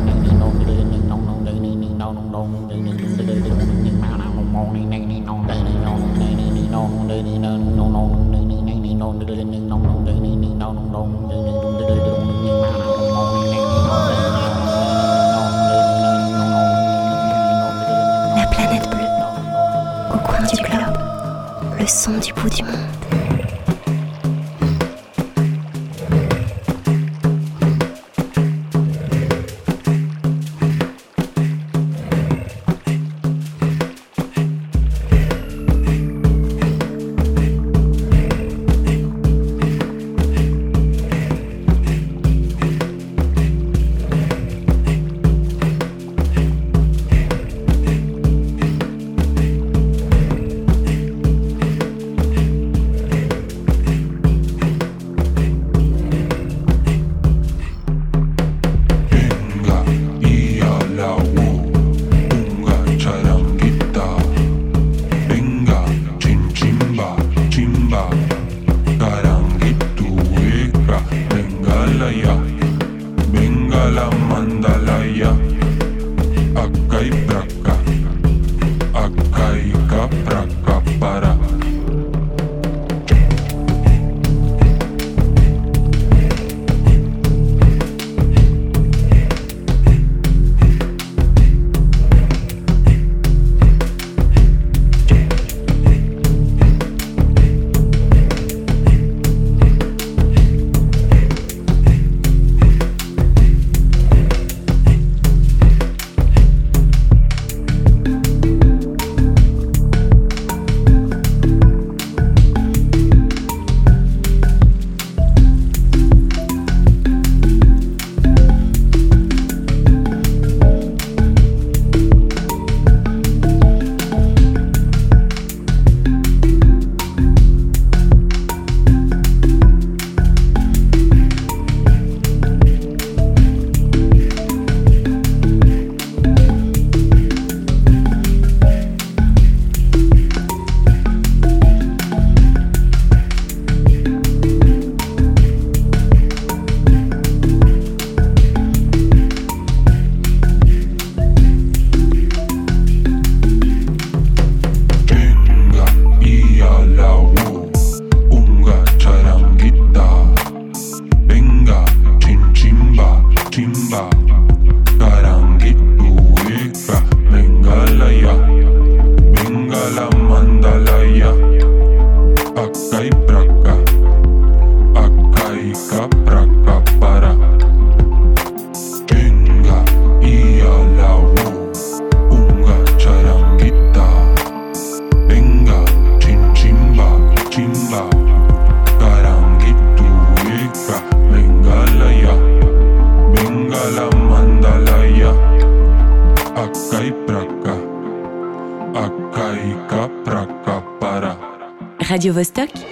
Stock 202.51 202.90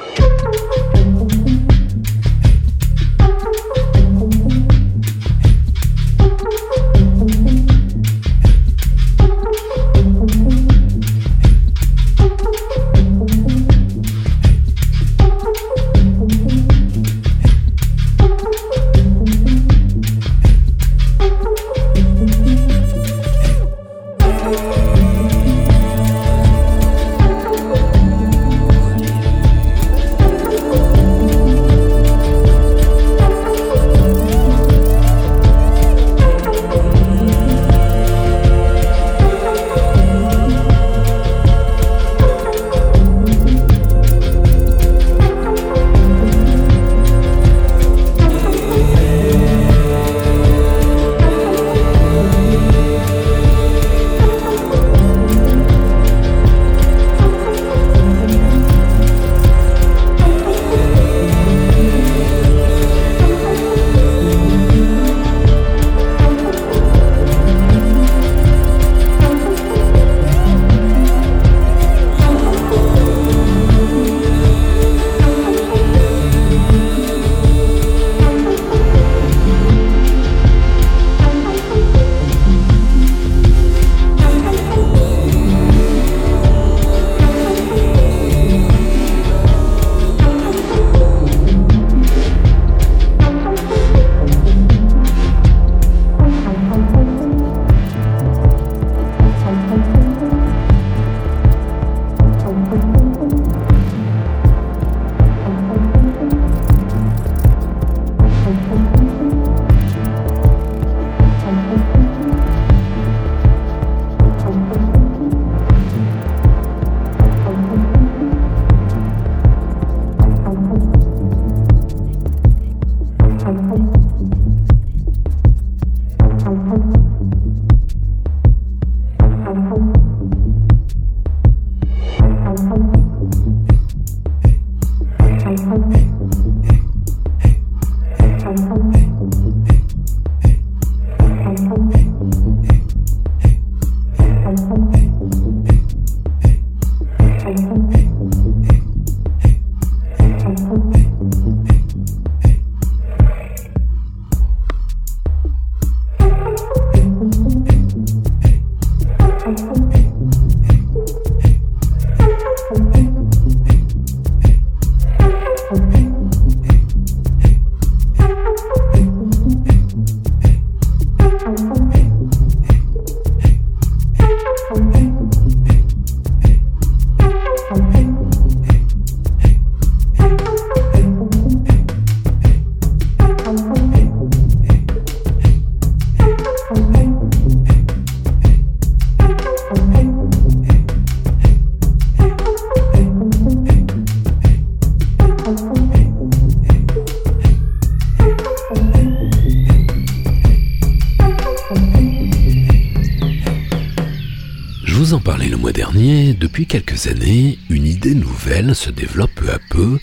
années, 207.07 207.59
une 207.71 207.87
idée 207.87 208.15
nouvelle 208.15 208.75
se 208.75 208.91
développe 208.91 209.35
peu 209.37 209.51
à 209.51 209.59
peu, 209.71 209.99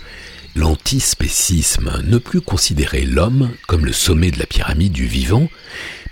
l'antispécisme, 0.55 2.01
ne 2.05 2.17
plus 2.17 2.41
considérer 2.41 3.01
l'homme 3.05 3.51
comme 3.67 3.85
le 3.85 3.91
sommet 3.91 4.31
de 4.31 4.39
la 4.39 4.45
pyramide 4.45 4.93
du 4.93 5.05
vivant, 5.05 5.49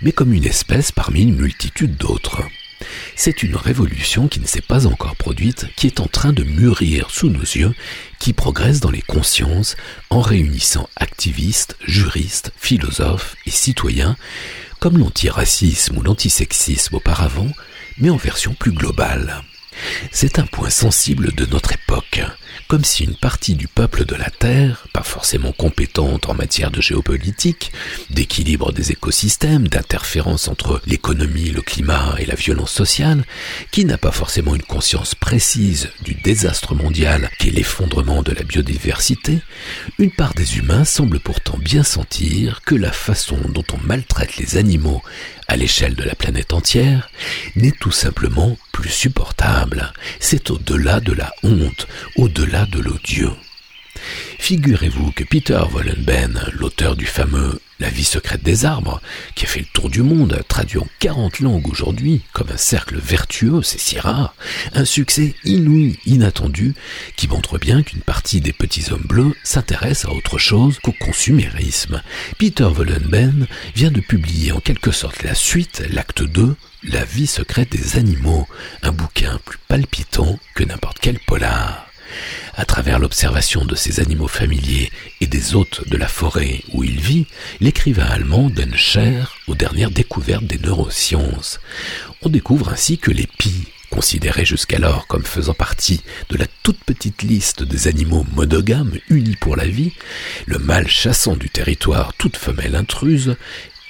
mais 0.01 0.11
comme 0.11 0.33
une 0.33 0.45
espèce 0.45 0.91
parmi 0.91 1.21
une 1.21 1.35
multitude 1.35 1.95
d'autres. 1.95 2.41
C'est 3.15 3.43
une 3.43 3.55
révolution 3.55 4.27
qui 4.27 4.41
ne 4.41 4.45
s'est 4.45 4.61
pas 4.61 4.85
encore 4.85 5.15
produite, 5.15 5.67
qui 5.77 5.87
est 5.87 6.01
en 6.01 6.07
train 6.07 6.33
de 6.33 6.43
mûrir 6.43 7.09
sous 7.09 7.29
nos 7.29 7.39
yeux, 7.39 7.73
qui 8.19 8.33
progresse 8.33 8.81
dans 8.81 8.91
les 8.91 9.01
consciences 9.01 9.77
en 10.09 10.19
réunissant 10.19 10.89
activistes, 10.97 11.77
juristes, 11.85 12.51
philosophes 12.57 13.37
et 13.45 13.51
citoyens, 13.51 14.17
comme 14.79 14.97
l'antiracisme 14.97 15.97
ou 15.97 16.01
l'antisexisme 16.01 16.95
auparavant, 16.95 17.49
mais 17.99 18.09
en 18.09 18.17
version 18.17 18.53
plus 18.53 18.73
globale. 18.73 19.43
C'est 20.11 20.39
un 20.39 20.45
point 20.45 20.69
sensible 20.69 21.33
de 21.33 21.45
notre 21.45 21.73
époque, 21.73 22.21
comme 22.67 22.83
si 22.83 23.03
une 23.03 23.15
partie 23.15 23.55
du 23.55 23.67
peuple 23.67 24.05
de 24.05 24.15
la 24.15 24.29
Terre, 24.29 24.87
pas 24.93 25.03
forcément 25.03 25.51
compétente 25.51 26.29
en 26.29 26.33
matière 26.33 26.71
de 26.71 26.81
géopolitique, 26.81 27.71
d'équilibre 28.09 28.71
des 28.71 28.91
écosystèmes, 28.91 29.67
d'interférence 29.67 30.47
entre 30.47 30.81
l'économie, 30.85 31.51
le 31.51 31.61
climat 31.61 32.15
et 32.19 32.25
la 32.25 32.35
violence 32.35 32.71
sociale, 32.71 33.23
qui 33.71 33.85
n'a 33.85 33.97
pas 33.97 34.11
forcément 34.11 34.55
une 34.55 34.63
conscience 34.63 35.15
précise 35.15 35.89
du 36.03 36.15
désastre 36.15 36.75
mondial 36.75 37.29
qu'est 37.39 37.51
l'effondrement 37.51 38.23
de 38.23 38.31
la 38.31 38.43
biodiversité, 38.43 39.39
une 39.99 40.11
part 40.11 40.33
des 40.33 40.57
humains 40.57 40.85
semble 40.85 41.19
pourtant 41.19 41.57
bien 41.57 41.83
sentir 41.83 42.61
que 42.65 42.75
la 42.75 42.91
façon 42.91 43.37
dont 43.49 43.65
on 43.73 43.85
maltraite 43.85 44.37
les 44.37 44.57
animaux 44.57 45.01
à 45.47 45.55
l'échelle 45.55 45.95
de 45.95 46.03
la 46.03 46.15
planète 46.15 46.53
entière 46.53 47.09
n'est 47.55 47.71
tout 47.71 47.91
simplement 47.91 48.57
plus 48.73 48.89
supportable. 48.89 49.93
C'est 50.19 50.49
au-delà 50.51 50.99
de 50.99 51.13
la 51.13 51.31
honte, 51.43 51.87
au-delà 52.17 52.65
de 52.65 52.79
l'odieux. 52.79 53.31
Figurez-vous 54.39 55.11
que 55.13 55.23
Peter 55.23 55.61
Wollenben, 55.71 56.41
l'auteur 56.51 56.97
du 56.97 57.05
fameux 57.05 57.61
La 57.79 57.89
vie 57.89 58.03
secrète 58.03 58.43
des 58.43 58.65
arbres, 58.65 59.01
qui 59.35 59.45
a 59.45 59.47
fait 59.47 59.59
le 59.59 59.65
tour 59.73 59.89
du 59.89 60.03
monde, 60.03 60.41
traduit 60.47 60.77
en 60.77 60.87
40 60.99 61.39
langues 61.39 61.67
aujourd'hui, 61.67 62.21
comme 62.31 62.49
un 62.51 62.57
cercle 62.57 62.97
vertueux, 62.97 63.61
c'est 63.63 63.79
si 63.79 63.99
rare, 63.99 64.35
un 64.73 64.85
succès 64.85 65.35
inouï, 65.43 65.97
inattendu, 66.05 66.75
qui 67.15 67.27
montre 67.27 67.57
bien 67.57 67.81
qu'une 67.81 68.01
partie 68.01 68.41
des 68.41 68.53
petits 68.53 68.91
hommes 68.91 69.05
bleus 69.05 69.33
s'intéresse 69.43 70.05
à 70.05 70.11
autre 70.11 70.37
chose 70.37 70.79
qu'au 70.79 70.93
consumérisme. 70.93 72.01
Peter 72.37 72.67
Wollenben 72.71 73.47
vient 73.75 73.91
de 73.91 74.01
publier 74.01 74.51
en 74.51 74.59
quelque 74.59 74.91
sorte 74.91 75.23
la 75.23 75.35
suite, 75.35 75.83
l'acte 75.89 76.23
2, 76.23 76.55
La 76.83 77.05
vie 77.05 77.27
secrète 77.27 77.71
des 77.71 77.97
animaux, 77.97 78.47
un 78.81 78.91
bouquin 78.91 79.39
plus 79.45 79.57
palpitant 79.67 80.37
que 80.53 80.63
n'importe 80.63 80.99
quel 80.99 81.17
polar. 81.19 81.92
À 82.55 82.65
travers 82.65 82.99
l'observation 82.99 83.65
de 83.65 83.75
ces 83.75 83.99
animaux 83.99 84.27
familiers 84.27 84.91
et 85.21 85.27
des 85.27 85.55
hôtes 85.55 85.87
de 85.87 85.97
la 85.97 86.07
forêt 86.07 86.61
où 86.73 86.83
il 86.83 86.99
vit, 86.99 87.25
l'écrivain 87.59 88.05
allemand 88.05 88.49
donne 88.49 88.75
chair 88.75 89.35
aux 89.47 89.55
dernières 89.55 89.91
découvertes 89.91 90.45
des 90.45 90.59
neurosciences. 90.59 91.59
On 92.21 92.29
découvre 92.29 92.69
ainsi 92.69 92.97
que 92.97 93.11
les 93.11 93.27
pies, 93.27 93.67
considérés 93.89 94.45
jusqu'alors 94.45 95.05
comme 95.07 95.23
faisant 95.23 95.53
partie 95.53 96.01
de 96.29 96.37
la 96.37 96.47
toute 96.63 96.83
petite 96.83 97.21
liste 97.21 97.63
des 97.63 97.87
animaux 97.87 98.25
monogames 98.35 98.97
unis 99.09 99.35
pour 99.35 99.55
la 99.55 99.67
vie, 99.67 99.93
le 100.45 100.57
mâle 100.57 100.87
chassant 100.87 101.35
du 101.35 101.49
territoire 101.49 102.13
toute 102.13 102.37
femelle 102.37 102.75
intruse, 102.75 103.35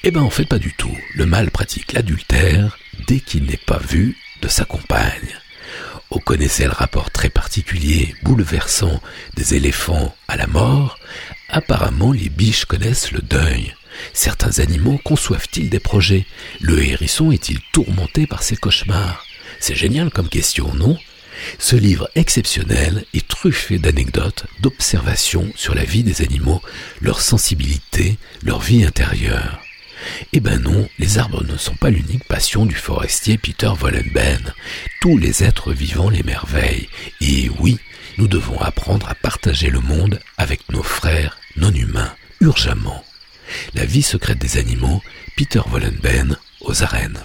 eh 0.04 0.12
ben 0.12 0.22
en 0.22 0.30
fait 0.30 0.46
pas 0.46 0.60
du 0.60 0.74
tout. 0.74 0.96
Le 1.16 1.26
mâle 1.26 1.52
pratique 1.52 1.94
l'adultère 1.94 2.78
dès 3.08 3.20
qu'il 3.20 3.46
n'est 3.46 3.58
pas 3.58 3.80
vu 3.80 4.18
de 4.42 4.48
sa 4.50 4.66
compagne. 4.66 5.40
On 6.16 6.20
connaissait 6.20 6.66
le 6.66 6.72
rapport 6.72 7.09
très 7.09 7.30
particulier, 7.30 8.14
bouleversant 8.22 9.01
des 9.36 9.55
éléphants 9.55 10.16
à 10.28 10.38
la 10.38 10.45
mort. 10.45 10.99
Apparemment, 11.49 12.11
les 12.11 12.30
biches 12.30 12.66
connaissent 12.66 13.11
le 13.11 13.22
deuil. 13.22 13.74
Certains 14.14 14.59
animaux 14.59 14.99
conçoivent-ils 15.03 15.72
des 15.72 15.80
projets? 15.80 16.28
Le 16.61 16.84
hérisson 16.86 17.32
est-il 17.32 17.59
tourmenté 17.72 18.28
par 18.28 18.43
ses 18.43 18.55
cauchemars? 18.55 19.26
C'est 19.59 19.76
génial 19.76 20.11
comme 20.11 20.30
question, 20.30 20.72
non? 20.76 20.99
Ce 21.57 21.76
livre 21.76 22.07
exceptionnel 22.14 23.05
est 23.16 23.28
truffé 23.28 23.80
d'anecdotes, 23.80 24.45
d'observations 24.59 25.51
sur 25.55 25.74
la 25.74 25.84
vie 25.84 26.03
des 26.03 26.22
animaux, 26.22 26.61
leur 27.01 27.22
sensibilité, 27.22 28.18
leur 28.43 28.59
vie 28.59 28.84
intérieure. 28.84 29.62
Eh 30.32 30.39
ben 30.39 30.60
non, 30.62 30.88
les 30.99 31.18
arbres 31.18 31.43
ne 31.43 31.58
sont 31.58 31.76
pas 31.76 31.89
l'unique 31.89 32.26
passion 32.26 32.66
du 32.66 32.76
forestier 32.76 33.38
Peter 33.38 33.72
Wollenben. 33.80 34.54
Tous 35.01 35.18
les 35.18 35.43
êtres 35.43 35.74
vivants 35.74 36.10
l'émerveillent. 36.10 36.89
Et 37.22 37.49
oui, 37.60 37.80
nous 38.18 38.28
devons 38.28 38.60
apprendre 38.60 39.10
à 39.10 39.16
partager 39.16 39.70
le 39.70 39.80
monde 39.80 40.20
avec 40.38 40.70
nos 40.72 40.84
frères 40.84 41.38
non 41.56 41.72
humains, 41.72 42.14
urgemment. 42.41 43.04
La 43.74 43.86
vie 43.86 44.01
secrète 44.01 44.39
des 44.39 44.58
animaux, 44.58 45.01
Peter 45.36 45.62
Wollenben, 45.70 46.38
aux 46.62 46.84
arènes. 46.84 47.20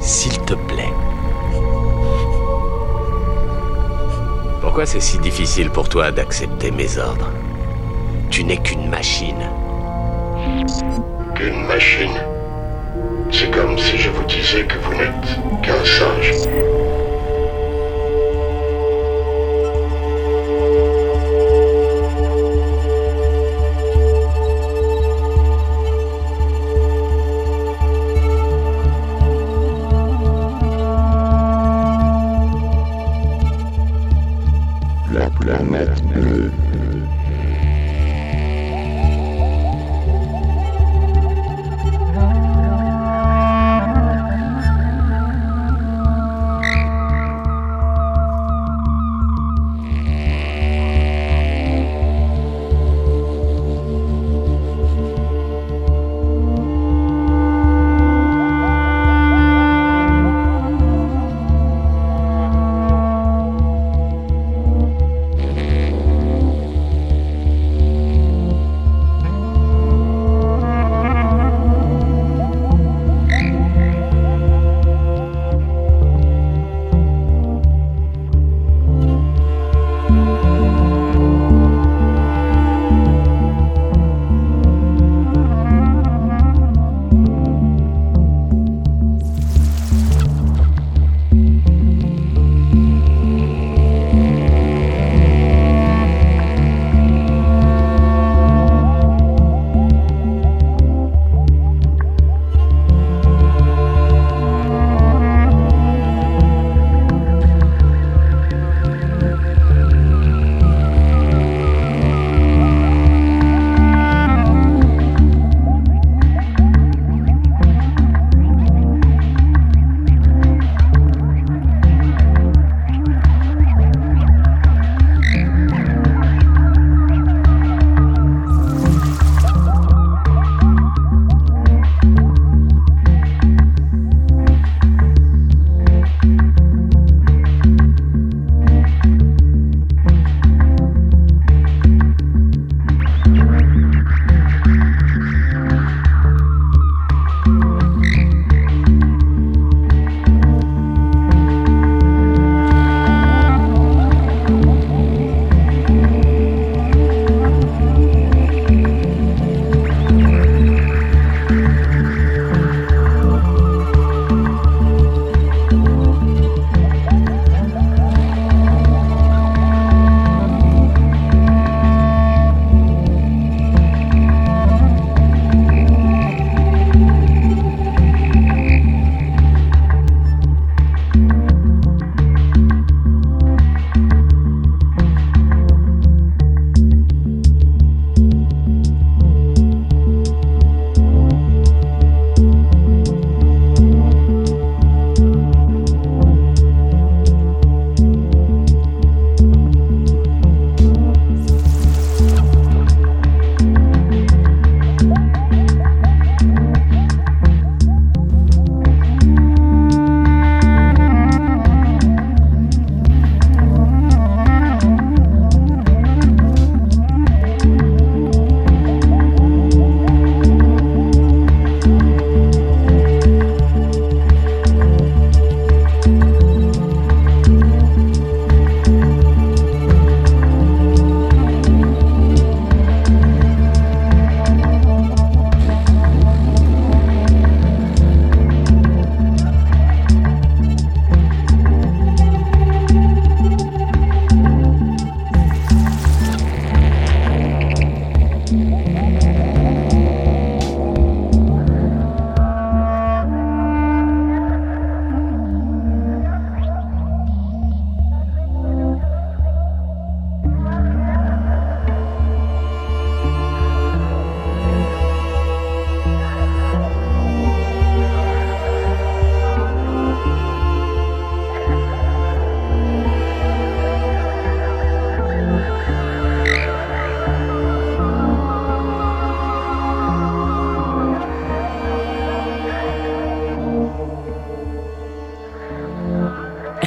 S'il 0.00 0.38
te 0.40 0.54
plaît. 0.54 0.92
Pourquoi 4.60 4.84
c'est 4.84 5.00
si 5.00 5.18
difficile 5.18 5.70
pour 5.70 5.88
toi 5.88 6.10
d'accepter 6.10 6.70
mes 6.70 6.98
ordres? 6.98 7.30
Tu 8.30 8.44
n'es 8.44 8.58
qu'une 8.58 8.90
machine. 8.90 9.48
Qu'une 11.34 11.66
machine? 11.66 12.20
C'est 13.30 13.50
comme 13.50 13.78
si 13.78 13.96
je 13.96 14.10
vous 14.10 14.24
disais 14.24 14.64
que 14.64 14.74
vous 14.84 14.92
n'êtes 14.94 15.62
qu'un 15.62 15.82
singe. 15.84 16.79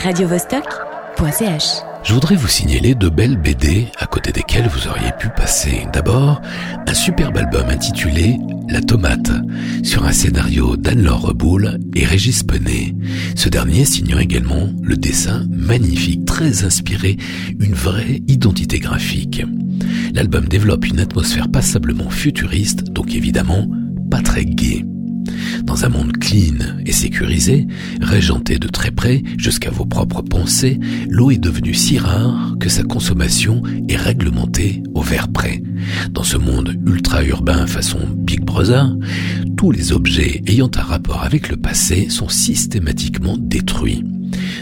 radiovostok.ch. 0.03 1.63
Je 2.03 2.13
voudrais 2.13 2.35
vous 2.35 2.49
signaler 2.49 2.93
deux 2.93 3.09
belles 3.09 3.37
BD 3.37 3.87
à 3.97 4.05
côté 4.05 4.33
desquelles 4.33 4.67
vous 4.67 4.89
auriez 4.89 5.11
pu 5.17 5.29
passer. 5.29 5.87
D'abord, 5.93 6.41
un 6.85 6.93
superbe 6.93 7.37
album 7.37 7.69
intitulé 7.69 8.37
La 8.67 8.81
Tomate, 8.81 9.31
sur 9.81 10.03
un 10.03 10.11
scénario 10.11 10.75
d'Anne-Laure 10.75 11.21
Reboul 11.21 11.79
et 11.95 12.03
Régis 12.03 12.43
Penet. 12.43 12.93
Ce 13.35 13.47
dernier 13.47 13.85
signant 13.85 14.19
également 14.19 14.67
le 14.81 14.97
dessin 14.97 15.45
magnifique, 15.49 16.25
très 16.25 16.65
inspiré, 16.65 17.15
une 17.61 17.73
vraie 17.73 18.21
identité 18.27 18.79
graphique. 18.79 19.41
L'album 20.13 20.49
développe 20.49 20.85
une 20.85 20.99
atmosphère 20.99 21.49
passablement 21.49 22.09
futuriste, 22.09 22.83
donc 22.91 23.15
évidemment 23.15 23.67
pas 24.11 24.21
très 24.21 24.43
gaie. 24.43 24.83
Un 25.83 25.89
monde 25.89 26.15
clean 26.17 26.79
et 26.85 26.93
sécurisé, 26.93 27.67
régenté 27.99 28.57
de 28.57 28.69
très 28.69 28.89
près 28.89 29.21
jusqu'à 29.37 29.69
vos 29.69 29.83
propres 29.83 30.21
pensées, 30.21 30.79
l'eau 31.09 31.29
est 31.29 31.37
devenue 31.37 31.73
si 31.73 31.97
rare 31.97 32.55
que 32.57 32.69
sa 32.69 32.83
consommation 32.83 33.61
est 33.89 33.97
réglementée 33.97 34.81
au 34.93 35.01
verre 35.01 35.27
près. 35.27 35.61
Dans 36.09 36.23
ce 36.23 36.37
monde 36.37 36.73
ultra-urbain 36.85 37.67
façon 37.67 37.99
Big 38.15 38.45
Brother, 38.45 38.95
tous 39.57 39.71
les 39.71 39.91
objets 39.91 40.41
ayant 40.47 40.71
un 40.73 40.83
rapport 40.83 41.21
avec 41.21 41.49
le 41.49 41.57
passé 41.57 42.07
sont 42.09 42.29
systématiquement 42.29 43.35
détruits. 43.37 44.05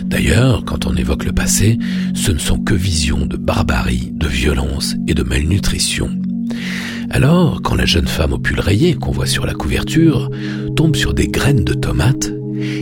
D'ailleurs, 0.04 0.66
quand 0.66 0.88
on 0.88 0.96
évoque 0.96 1.26
le 1.26 1.34
passé, 1.34 1.78
ce 2.16 2.32
ne 2.32 2.40
sont 2.40 2.58
que 2.58 2.74
visions 2.74 3.28
de 3.28 3.38
barbarie, 3.38 4.12
de 4.12 4.28
violence 4.28 4.96
et 5.06 5.14
de 5.14 5.22
malnutrition. 5.22 6.10
Alors, 7.14 7.62
quand 7.62 7.76
la 7.76 7.86
jeune 7.86 8.08
femme 8.08 8.32
au 8.32 8.38
pull 8.38 8.62
rayé 8.62 8.94
qu'on 8.94 9.12
voit 9.12 9.28
sur 9.28 9.46
la 9.46 9.54
couverture 9.54 10.30
tombe 10.76 10.96
sur 10.96 11.14
des 11.14 11.28
graines 11.28 11.64
de 11.64 11.74
tomates 11.74 12.32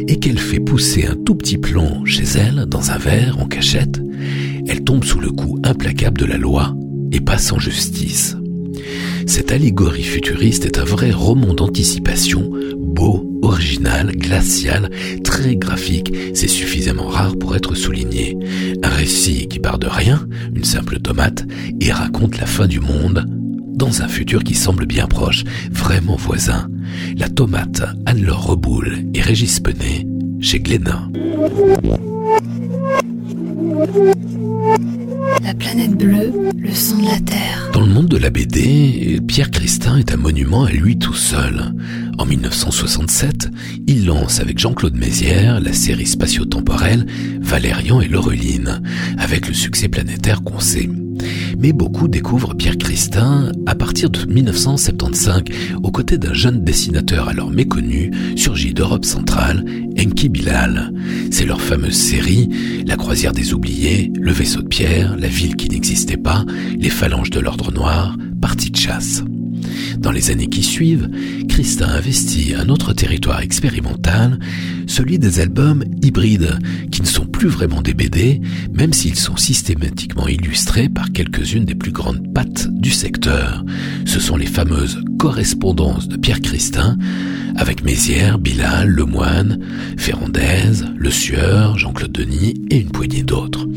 et 0.07 0.19
qu'elle 0.19 0.39
fait 0.39 0.59
pousser 0.59 1.05
un 1.05 1.15
tout 1.15 1.35
petit 1.35 1.57
plomb 1.57 2.05
chez 2.05 2.23
elle 2.37 2.65
dans 2.65 2.91
un 2.91 2.97
verre 2.97 3.37
en 3.39 3.45
cachette, 3.45 4.01
elle 4.67 4.83
tombe 4.83 5.03
sous 5.03 5.19
le 5.19 5.31
coup 5.31 5.59
implacable 5.63 6.17
de 6.17 6.25
la 6.25 6.37
loi 6.37 6.75
et 7.11 7.19
passe 7.19 7.51
en 7.51 7.59
justice. 7.59 8.35
Cette 9.25 9.51
allégorie 9.51 10.03
futuriste 10.03 10.65
est 10.65 10.79
un 10.79 10.83
vrai 10.83 11.11
roman 11.11 11.53
d'anticipation, 11.53 12.49
beau, 12.75 13.39
original, 13.41 14.11
glacial, 14.11 14.89
très 15.23 15.55
graphique, 15.55 16.13
c'est 16.33 16.47
suffisamment 16.47 17.07
rare 17.07 17.37
pour 17.37 17.55
être 17.55 17.75
souligné. 17.75 18.37
Un 18.83 18.89
récit 18.89 19.47
qui 19.47 19.59
part 19.59 19.79
de 19.79 19.87
rien, 19.87 20.27
une 20.55 20.63
simple 20.63 20.99
tomate, 20.99 21.45
et 21.79 21.91
raconte 21.91 22.39
la 22.39 22.45
fin 22.45 22.67
du 22.67 22.79
monde 22.79 23.25
dans 23.75 24.01
un 24.01 24.07
futur 24.07 24.43
qui 24.43 24.55
semble 24.55 24.85
bien 24.85 25.07
proche, 25.07 25.43
vraiment 25.71 26.15
voisin. 26.17 26.67
La 27.17 27.29
tomate, 27.29 27.83
Anne-Laure 28.05 28.47
Reboul 28.47 29.05
et 29.13 29.21
Régis 29.21 29.59
Penet 29.59 30.05
chez 30.41 30.59
Glénat. 30.59 31.09
La 35.43 35.53
planète 35.53 35.97
bleue, 35.97 36.33
le 36.57 36.71
son 36.73 36.97
de 36.97 37.05
la 37.05 37.19
Terre. 37.19 37.68
Dans 37.79 37.85
le 37.85 37.93
monde 37.93 38.09
de 38.09 38.17
la 38.17 38.29
BD, 38.29 39.21
Pierre 39.25 39.51
Christin 39.51 39.99
est 39.99 40.11
un 40.11 40.17
monument 40.17 40.65
à 40.65 40.69
lui 40.69 40.99
tout 40.99 41.13
seul. 41.13 41.73
En 42.17 42.25
1967, 42.25 43.49
il 43.87 44.05
lance 44.05 44.41
avec 44.41 44.59
Jean-Claude 44.59 44.97
Mézières 44.97 45.61
la 45.61 45.71
série 45.71 46.05
spatio-temporelle 46.05 47.05
Valérian 47.39 48.01
et 48.01 48.09
Laureline, 48.09 48.81
avec 49.17 49.47
le 49.47 49.53
succès 49.53 49.87
planétaire 49.87 50.41
qu'on 50.43 50.59
sait 50.59 50.89
mais 51.57 51.73
beaucoup 51.73 52.07
découvrent 52.07 52.53
Pierre 52.53 52.77
Christin 52.77 53.51
à 53.65 53.75
partir 53.75 54.09
de 54.09 54.25
1975 54.25 55.43
aux 55.83 55.91
côtés 55.91 56.17
d'un 56.17 56.33
jeune 56.33 56.63
dessinateur 56.63 57.27
alors 57.27 57.51
méconnu 57.51 58.11
surgi 58.35 58.73
d'Europe 58.73 59.05
centrale, 59.05 59.65
Enki 59.99 60.29
Bilal. 60.29 60.93
C'est 61.31 61.45
leur 61.45 61.61
fameuse 61.61 61.95
série 61.95 62.49
La 62.85 62.95
croisière 62.95 63.33
des 63.33 63.53
oubliés, 63.53 64.11
Le 64.19 64.31
vaisseau 64.31 64.61
de 64.61 64.67
pierre, 64.67 65.17
La 65.17 65.27
ville 65.27 65.55
qui 65.55 65.69
n'existait 65.69 66.17
pas, 66.17 66.45
Les 66.77 66.89
phalanges 66.89 67.29
de 67.29 67.39
l'ordre 67.39 67.68
noir, 67.71 68.15
Partie 68.41 68.71
de 68.71 68.77
chasse. 68.77 69.23
Dans 69.97 70.11
les 70.11 70.31
années 70.31 70.47
qui 70.47 70.63
suivent, 70.63 71.09
Christin 71.49 71.89
investit 71.89 72.53
un 72.55 72.69
autre 72.69 72.93
territoire 72.93 73.41
expérimental, 73.41 74.39
celui 74.87 75.19
des 75.19 75.41
albums 75.41 75.83
hybrides, 76.01 76.57
qui 76.89 77.01
ne 77.01 77.07
sont 77.07 77.25
plus 77.25 77.49
vraiment 77.49 77.81
des 77.81 77.93
BD, 77.93 78.39
même 78.73 78.93
s'ils 78.93 79.17
sont 79.17 79.35
systématiquement 79.35 80.27
illustrés 80.27 80.87
par 80.87 81.11
quelques-unes 81.11 81.65
des 81.65 81.75
plus 81.75 81.91
grandes 81.91 82.33
pattes 82.33 82.67
du 82.69 82.91
secteur. 82.91 83.65
Ce 84.05 84.21
sont 84.21 84.37
les 84.37 84.45
fameuses 84.45 85.03
correspondances 85.17 86.07
de 86.07 86.15
Pierre 86.15 86.41
Christin, 86.41 86.97
avec 87.57 87.83
Mézières, 87.83 88.39
Bilal, 88.39 88.87
Lemoine, 88.87 89.59
Ferrandez, 89.97 90.85
Le 90.95 91.09
Sueur, 91.11 91.77
Jean-Claude 91.77 92.13
Denis 92.13 92.53
et 92.69 92.77
une 92.77 92.91
poignée 92.91 93.23
d'autres. 93.23 93.67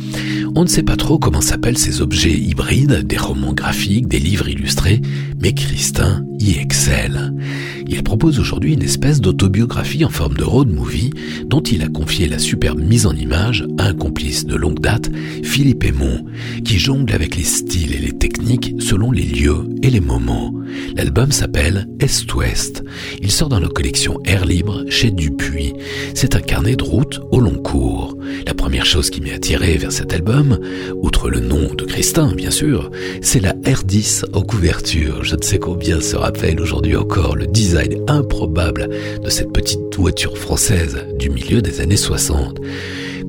On 0.55 0.64
ne 0.64 0.68
sait 0.68 0.82
pas 0.82 0.96
trop 0.96 1.18
comment 1.18 1.40
s'appellent 1.40 1.78
ces 1.78 2.03
objets 2.03 2.38
hybrides, 2.38 3.07
des 3.07 3.16
romans 3.16 3.55
graphiques, 3.55 4.07
des 4.07 4.18
livres 4.18 4.48
illustrés, 4.48 5.00
mais 5.40 5.55
Christin 5.55 6.26
y 6.38 6.59
excelle. 6.59 7.32
Il 7.88 8.03
propose 8.03 8.38
aujourd'hui 8.38 8.74
une 8.74 8.82
espèce 8.82 9.20
d'autobiographie 9.20 10.05
en 10.05 10.11
forme 10.11 10.36
de 10.36 10.44
road 10.44 10.68
movie 10.68 11.11
dont 11.46 11.61
il 11.62 11.82
a 11.82 11.88
confié 11.88 12.28
la 12.28 12.38
superbe 12.38 12.80
mise 12.80 13.07
en 13.07 13.14
image 13.14 13.66
à 13.78 13.88
un 13.88 13.94
complice 13.94 14.46
de 14.46 14.57
longue 14.57 14.80
date, 14.80 15.11
Philippe 15.42 15.84
Aymon, 15.84 16.24
qui 16.64 16.78
jongle 16.78 17.12
avec 17.12 17.36
les 17.36 17.44
styles 17.44 17.94
et 17.94 17.98
les 17.98 18.12
techniques 18.12 18.74
selon 18.78 19.11
les 19.11 19.24
lieux 19.24 19.68
et 19.82 19.90
les 19.90 20.00
moments. 20.00 20.53
L'album 20.96 21.32
s'appelle 21.32 21.86
Est-Ouest. 22.00 22.82
Il 23.20 23.30
sort 23.30 23.48
dans 23.48 23.61
la 23.61 23.68
collection 23.68 24.20
Air 24.24 24.46
Libre 24.46 24.84
chez 24.88 25.11
Dupuis. 25.11 25.74
C'est 26.14 26.34
un 26.34 26.40
carnet 26.40 26.76
de 26.76 26.84
route 26.84 27.20
au 27.30 27.40
long 27.40 27.59
cours. 27.59 28.16
La 28.46 28.55
première 28.55 28.86
chose 28.86 29.11
qui 29.11 29.20
m'est 29.20 29.34
attiré 29.34 29.76
vers 29.76 29.92
cet 29.92 30.14
album, 30.14 30.41
outre 30.95 31.30
le 31.30 31.40
nom 31.40 31.74
de 31.74 31.84
Christin 31.84 32.32
bien 32.34 32.51
sûr, 32.51 32.90
c'est 33.20 33.40
la 33.40 33.53
R10 33.55 34.24
en 34.32 34.43
couverture. 34.43 35.24
Je 35.24 35.36
ne 35.36 35.43
sais 35.43 35.59
combien 35.59 36.01
se 36.01 36.16
rappelle 36.16 36.61
aujourd'hui 36.61 36.97
encore 36.97 37.36
le 37.36 37.47
design 37.47 38.03
improbable 38.09 38.88
de 39.22 39.30
cette 39.30 39.53
petite 39.53 39.95
voiture 39.97 40.36
française 40.36 41.07
du 41.18 41.30
milieu 41.30 41.62
des 41.62 41.80
années 41.80 41.97
60. 41.97 42.59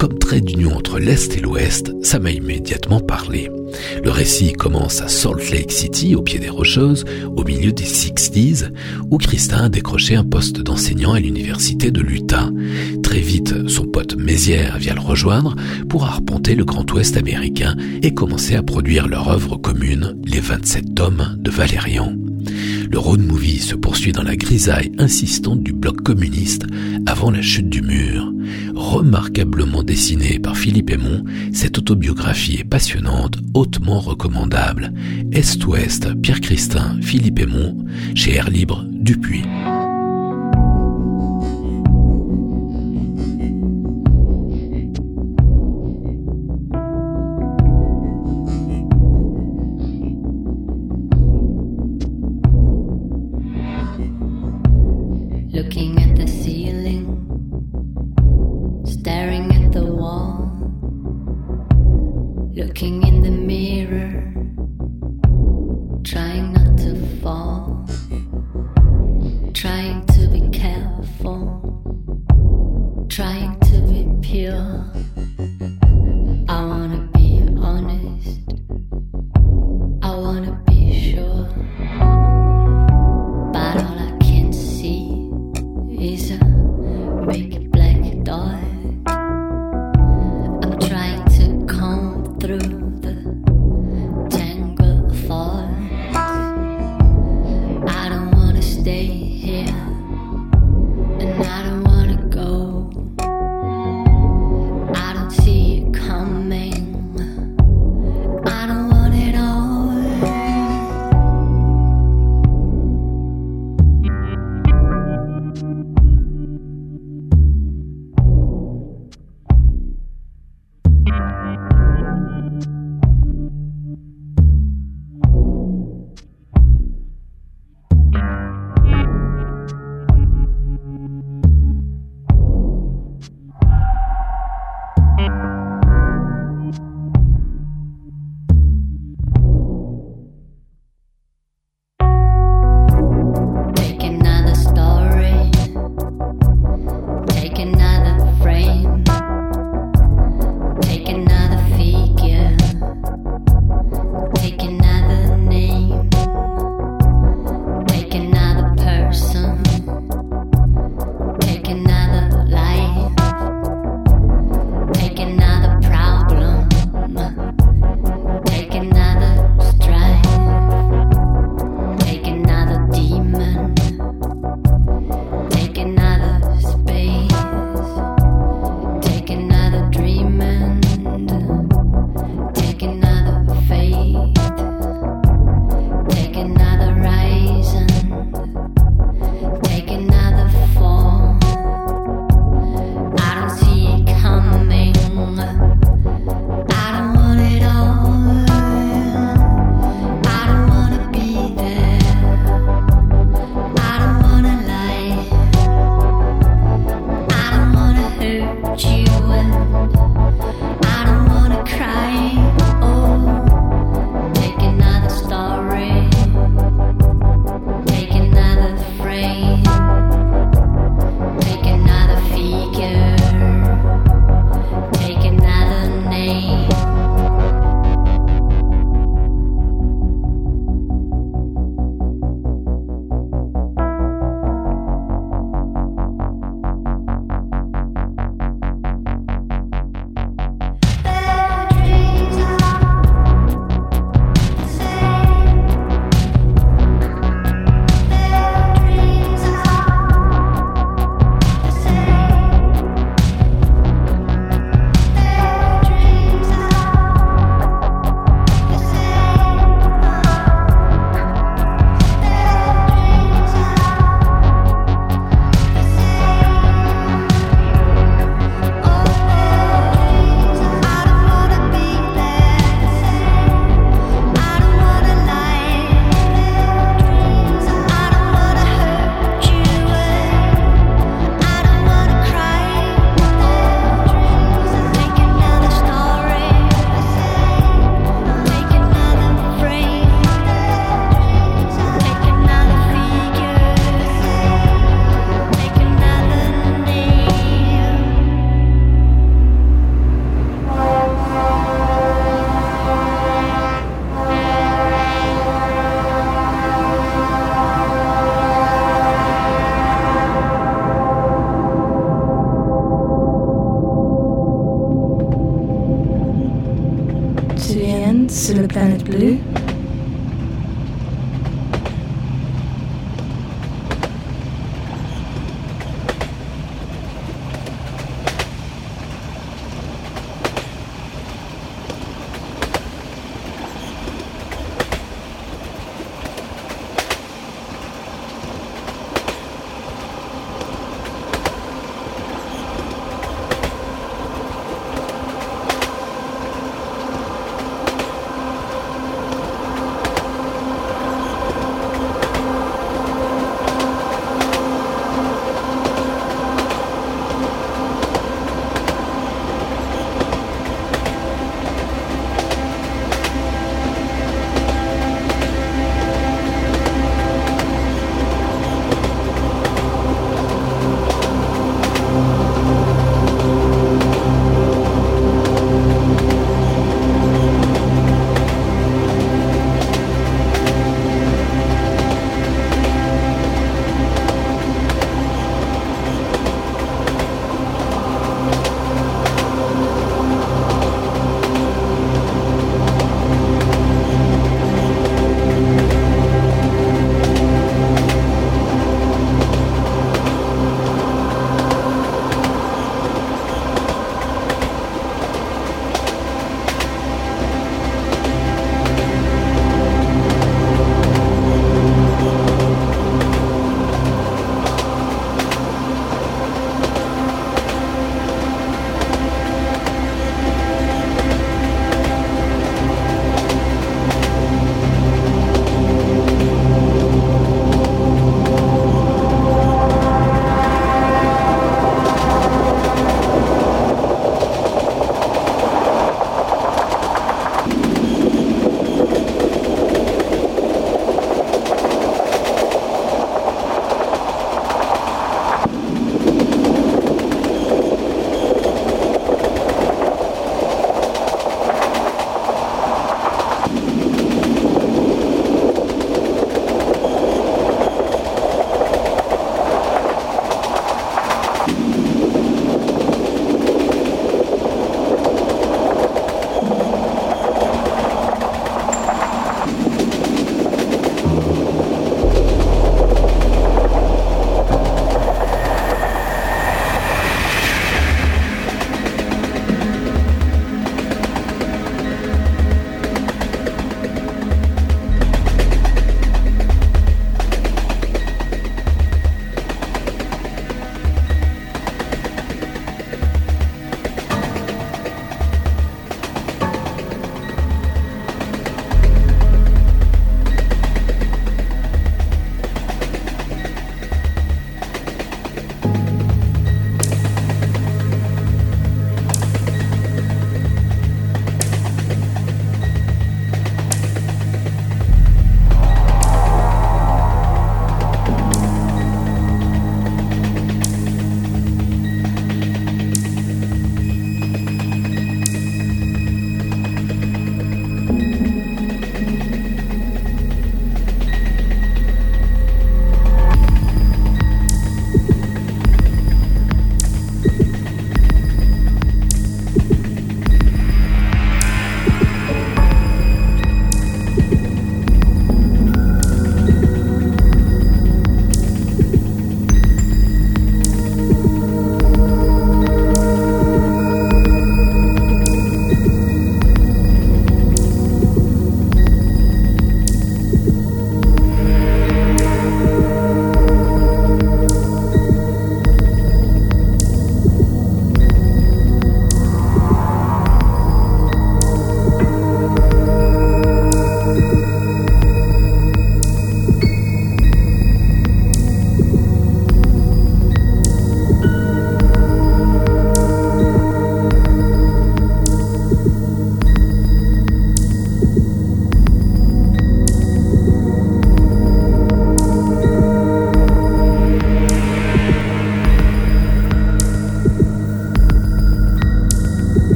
Comme 0.00 0.18
trait 0.18 0.40
d'union 0.40 0.74
entre 0.74 0.98
l'Est 0.98 1.36
et 1.36 1.40
l'Ouest, 1.40 1.92
ça 2.02 2.18
m'a 2.18 2.30
immédiatement 2.30 3.00
parlé. 3.00 3.50
Le 4.02 4.10
récit 4.10 4.54
commence 4.54 5.02
à 5.02 5.08
Salt 5.08 5.50
Lake 5.50 5.70
City, 5.70 6.14
au 6.14 6.22
pied 6.22 6.38
des 6.38 6.48
Rocheuses, 6.48 7.04
au 7.36 7.44
milieu 7.44 7.70
des 7.70 7.84
60s, 7.84 8.70
où 9.10 9.18
Christin 9.18 9.64
a 9.64 9.68
décroché 9.68 10.14
un 10.16 10.24
poste 10.24 10.62
d'enseignant 10.62 11.12
à 11.12 11.20
l'université 11.20 11.90
de 11.90 12.00
l'Utah. 12.00 12.48
Très 13.02 13.20
vite, 13.20 13.68
son 13.68 13.84
pote 13.84 14.16
Mézières 14.16 14.78
vient 14.78 14.94
le 14.94 15.02
rejoindre 15.02 15.54
pour 15.90 16.06
arpenter 16.06 16.54
le 16.54 16.64
Grand 16.64 16.90
Ouest 16.94 17.18
américain 17.18 17.76
et 18.02 18.14
commencer 18.14 18.56
à 18.56 18.62
produire 18.62 19.06
leur 19.06 19.28
œuvre 19.28 19.58
commune, 19.58 20.16
les 20.24 20.40
27 20.40 20.94
tomes 20.94 21.36
de 21.38 21.50
Valérian. 21.50 22.14
Le 22.90 22.98
road 22.98 23.20
movie 23.20 23.58
se 23.58 23.74
poursuit 23.74 24.12
dans 24.12 24.22
la 24.22 24.36
grisaille 24.36 24.92
insistante 24.98 25.62
du 25.62 25.72
bloc 25.72 26.02
communiste 26.02 26.66
avant 27.06 27.30
la 27.30 27.42
chute 27.42 27.68
du 27.68 27.82
mur. 27.82 28.32
Remarquablement 28.74 29.82
dessinée 29.82 30.38
par 30.38 30.56
Philippe 30.56 30.90
Aymon, 30.90 31.24
cette 31.52 31.78
autobiographie 31.78 32.56
est 32.60 32.64
passionnante, 32.64 33.38
hautement 33.54 34.00
recommandable. 34.00 34.92
Est-Ouest, 35.32 36.08
Pierre 36.22 36.40
Christin, 36.40 36.98
Philippe 37.02 37.40
Aymon, 37.40 37.76
chez 38.14 38.34
Air 38.34 38.50
Libre, 38.50 38.84
Dupuis. 38.90 39.44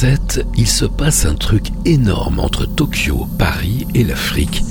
1987, 0.00 0.46
il 0.56 0.68
se 0.68 0.84
passe 0.84 1.24
un 1.24 1.34
truc 1.34 1.70
énorme 1.84 2.38
entre 2.38 2.66
Tokyo, 2.66 3.26
Paris 3.36 3.84
et 3.94 4.04
l'Afrique, 4.04 4.62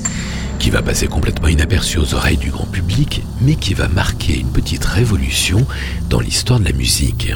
qui 0.57 0.69
va 0.69 0.81
passer 0.81 1.07
complètement 1.07 1.49
inaperçu 1.49 1.97
aux 1.97 2.13
oreilles 2.13 2.37
du 2.37 2.49
grand 2.49 2.65
public, 2.65 3.23
mais 3.41 3.55
qui 3.55 3.73
va 3.73 3.89
marquer 3.89 4.39
une 4.39 4.51
petite 4.51 4.85
révolution 4.85 5.67
dans 6.09 6.21
l'histoire 6.21 6.61
de 6.61 6.65
la 6.65 6.71
musique. 6.71 7.33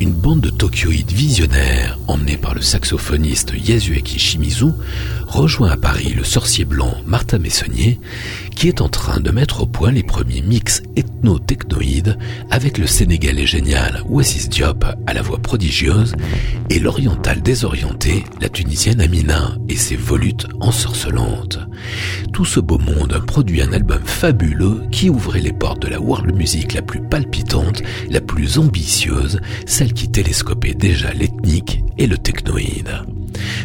Une 0.00 0.12
bande 0.12 0.40
de 0.40 0.50
Tokyoïdes 0.50 1.12
visionnaires, 1.12 2.00
emmenée 2.08 2.36
par 2.36 2.54
le 2.54 2.62
saxophoniste 2.62 3.52
Yasuaki 3.56 4.18
Shimizu, 4.18 4.72
rejoint 5.30 5.70
à 5.70 5.76
Paris 5.76 6.12
le 6.14 6.24
sorcier 6.24 6.64
blanc 6.64 6.92
Martha 7.06 7.38
Messonnier, 7.38 8.00
qui 8.54 8.68
est 8.68 8.80
en 8.80 8.88
train 8.88 9.20
de 9.20 9.30
mettre 9.30 9.62
au 9.62 9.66
point 9.66 9.92
les 9.92 10.02
premiers 10.02 10.42
mix 10.42 10.82
ethno-technoïdes 10.96 12.18
avec 12.50 12.78
le 12.78 12.86
sénégalais 12.86 13.46
génial 13.46 14.02
Wassis 14.08 14.48
Diop 14.48 14.84
à 15.06 15.14
la 15.14 15.22
voix 15.22 15.38
prodigieuse 15.38 16.14
et 16.68 16.80
l'oriental 16.80 17.42
désorienté, 17.42 18.24
la 18.40 18.48
tunisienne 18.48 19.00
Amina 19.00 19.56
et 19.68 19.76
ses 19.76 19.96
volutes 19.96 20.48
ensorcelantes. 20.60 21.60
Tout 22.32 22.44
ce 22.44 22.58
beau 22.58 22.78
monde 22.78 23.22
produit 23.26 23.62
un 23.62 23.72
album 23.72 24.02
fabuleux 24.04 24.82
qui 24.90 25.10
ouvrait 25.10 25.40
les 25.40 25.52
portes 25.52 25.82
de 25.82 25.88
la 25.88 26.00
world 26.00 26.34
music 26.34 26.74
la 26.74 26.82
plus 26.82 27.00
palpitante, 27.00 27.82
la 28.10 28.20
plus 28.20 28.58
ambitieuse, 28.58 29.40
celle 29.64 29.92
qui 29.92 30.10
télescopait 30.10 30.74
déjà 30.74 31.12
l'ethnique 31.12 31.82
et 31.98 32.08
le 32.08 32.18
technoïde. 32.18 33.04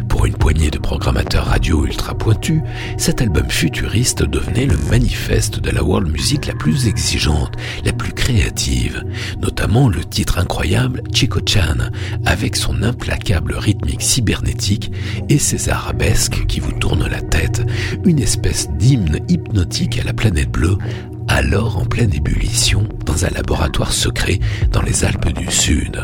Pour 0.08 0.26
une 0.26 0.36
poignée 0.36 0.70
de 0.70 0.78
programmateurs 0.78 1.46
radio 1.46 1.86
ultra 1.86 2.14
pointus, 2.16 2.62
cet 2.98 3.22
album 3.22 3.50
futuriste 3.50 4.24
devenait 4.24 4.66
le 4.66 4.78
manifeste 4.90 5.60
de 5.60 5.72
la 5.72 5.84
world 5.84 6.12
music 6.12 6.46
la 6.48 6.54
plus 6.54 6.88
exigeante, 6.88 7.56
la 7.84 7.94
plus 7.94 8.14
créative, 8.14 9.04
notamment 9.42 9.90
le 9.90 10.04
titre 10.04 10.40
incroyable 10.40 11.04
Chico 11.14 11.40
Chan, 11.46 11.90
avec 12.26 12.56
son 12.56 12.84
implacable 12.84 13.56
rythmique 13.56 14.02
cybernétique 14.02 14.92
et 15.30 15.40
ses 15.40 15.70
arabesques 15.70 16.46
qui 16.48 16.60
vous 16.60 16.74
tournent 16.74 17.08
la 17.08 17.22
tête, 17.22 17.64
une 18.06 18.20
espèce 18.20 18.70
d'hymne 18.72 19.20
hypnotique 19.28 20.00
à 20.00 20.04
la 20.04 20.14
planète 20.14 20.52
bleue 20.52 20.78
alors 21.28 21.78
en 21.78 21.86
pleine 21.86 22.14
ébullition 22.14 22.88
dans 23.06 23.26
un 23.26 23.30
laboratoire 23.30 23.92
secret 23.92 24.40
dans 24.72 24.82
les 24.82 25.04
Alpes 25.06 25.34
du 25.34 25.52
Sud. 25.52 26.02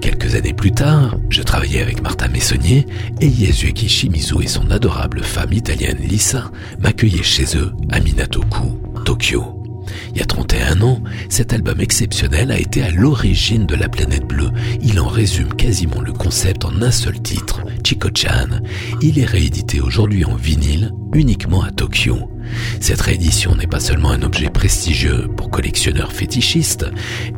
Quelques 0.00 0.34
années 0.34 0.52
plus 0.52 0.72
tard, 0.72 1.16
je 1.30 1.42
travaillais 1.42 1.82
avec 1.82 2.02
Martha 2.02 2.28
Messonnier 2.28 2.86
et 3.20 3.28
Yasuaki 3.28 3.88
Shimizu 3.88 4.42
et 4.42 4.48
son 4.48 4.70
adorable 4.70 5.22
femme 5.22 5.52
italienne 5.52 5.98
Lisa 5.98 6.50
m'accueillaient 6.78 7.22
chez 7.22 7.56
eux 7.56 7.72
à 7.90 8.00
Minatoku, 8.00 8.80
Tokyo. 9.04 9.60
Il 10.12 10.18
y 10.18 10.22
a 10.22 10.26
31 10.26 10.80
ans, 10.82 11.02
cet 11.28 11.52
album 11.52 11.80
exceptionnel 11.80 12.50
a 12.50 12.58
été 12.58 12.82
à 12.82 12.90
l'origine 12.90 13.66
de 13.66 13.74
la 13.74 13.88
planète 13.88 14.26
bleue. 14.26 14.50
Il 14.82 15.00
en 15.00 15.08
résume 15.08 15.52
quasiment 15.54 16.00
le 16.00 16.12
concept 16.12 16.64
en 16.64 16.82
un 16.82 16.90
seul 16.90 17.20
titre, 17.20 17.62
Chico-chan. 17.84 18.60
Il 19.02 19.18
est 19.18 19.24
réédité 19.24 19.80
aujourd'hui 19.80 20.24
en 20.24 20.36
vinyle, 20.36 20.92
uniquement 21.12 21.62
à 21.62 21.70
Tokyo. 21.70 22.30
Cette 22.80 23.00
réédition 23.00 23.54
n'est 23.54 23.66
pas 23.66 23.80
seulement 23.80 24.10
un 24.10 24.22
objet 24.22 24.50
prestigieux 24.50 25.28
pour 25.36 25.50
collectionneurs 25.50 26.12
fétichistes, 26.12 26.86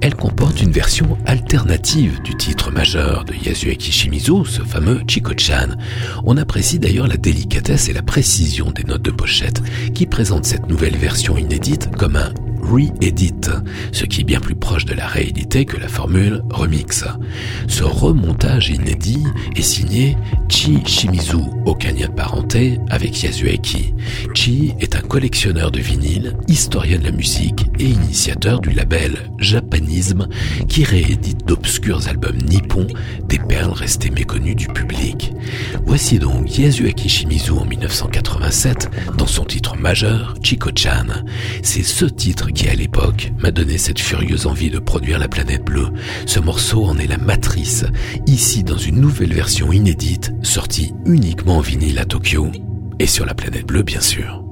elle 0.01 0.15
comporte 0.15 0.61
une 0.61 0.71
version 0.71 1.19
alternative 1.27 2.21
du 2.23 2.35
titre 2.37 2.71
majeur 2.71 3.25
de 3.25 3.35
Yasuaki 3.35 3.93
Shimizu, 3.93 4.45
ce 4.45 4.63
fameux 4.63 5.03
Chico-chan. 5.07 5.77
On 6.25 6.37
apprécie 6.37 6.79
d'ailleurs 6.79 7.09
la 7.09 7.17
délicatesse 7.17 7.89
et 7.89 7.93
la 7.93 8.03
précision 8.03 8.71
des 8.71 8.85
notes 8.85 9.03
de 9.03 9.11
pochette 9.11 9.63
qui 9.95 10.07
présentent 10.07 10.47
cette 10.47 10.69
nouvelle 10.69 10.97
version 10.97 11.37
inédite 11.37 11.91
comme 11.97 12.17
un 12.17 12.33
re-edit, 12.71 13.51
ce 13.93 14.05
qui 14.05 14.21
est 14.21 14.25
bien 14.25 14.41
plus 14.41 14.55
proche 14.55 14.85
de 14.85 14.95
la 14.95 15.07
réédité 15.07 15.65
que 15.65 15.77
la 15.77 15.89
formule 15.89 16.43
remix. 16.51 17.05
Ce 17.69 17.85
remontage 17.85 18.71
inédit 18.71 19.25
est 19.57 19.63
signé 19.63 20.17
Chi 20.49 20.79
Shimizu, 20.85 21.39
aucun 21.65 21.87
parenté 22.15 22.79
avec 22.91 23.23
Yasuaki. 23.23 23.95
Chi 24.35 24.75
est 24.81 24.97
un 24.97 25.01
collectionneur 25.01 25.71
de 25.71 25.81
vinyles, 25.81 26.37
historien 26.49 26.99
de 26.99 27.05
la 27.05 27.11
musique 27.11 27.67
et 27.79 27.87
initiateur 27.87 28.61
du 28.61 28.71
label 28.71 29.31
Japanisme 29.39 30.29
qui 30.69 30.85
réédite 30.85 31.47
d'obscurs 31.47 32.09
albums 32.09 32.39
nippons, 32.39 32.87
des 33.29 33.39
perles 33.39 33.73
restées 33.73 34.11
méconnues 34.11 34.55
du 34.55 34.67
public. 34.69 35.33
Voici 35.87 36.19
donc 36.19 36.59
Yasuaki 36.59 37.09
Shimizu 37.09 37.53
en 37.53 37.65
1987 37.65 38.91
dans 39.17 39.27
son 39.27 39.45
titre 39.45 39.77
majeur 39.77 40.35
Chico-chan. 40.43 41.07
C'est 41.63 41.83
ce 41.83 42.05
titre 42.05 42.51
qui 42.57 42.69
à 42.71 42.75
l'époque 42.75 43.33
m'a 43.39 43.51
donné 43.51 43.77
cette 43.77 43.99
furieuse 43.99 44.47
envie 44.47 44.71
de 44.71 44.79
produire 44.79 45.19
la 45.19 45.29
planète 45.29 45.63
bleue. 45.63 45.93
Ce 46.25 46.41
morceau 46.41 46.87
en 46.87 46.97
est 46.97 47.07
la 47.07 47.19
matrice, 47.19 47.85
ici 48.27 48.65
dans 48.65 48.79
une 48.79 48.99
nouvelle 48.99 49.35
version 49.35 49.73
inédite, 49.73 50.33
sortie 50.43 50.95
uniquement 51.05 51.59
en 51.59 51.61
vinyle 51.61 51.99
à 51.99 52.07
Tokyo, 52.07 52.51
et 52.99 53.07
sur 53.07 53.27
la 53.27 53.35
planète 53.35 53.67
bleue 53.67 53.83
bien 53.83 54.01
sûr. 54.01 54.43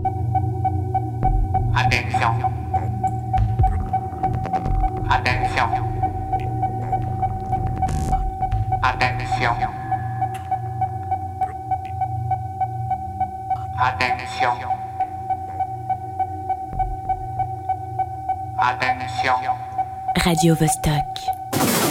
Radio 20.25 20.55
Vostok. 20.57 21.84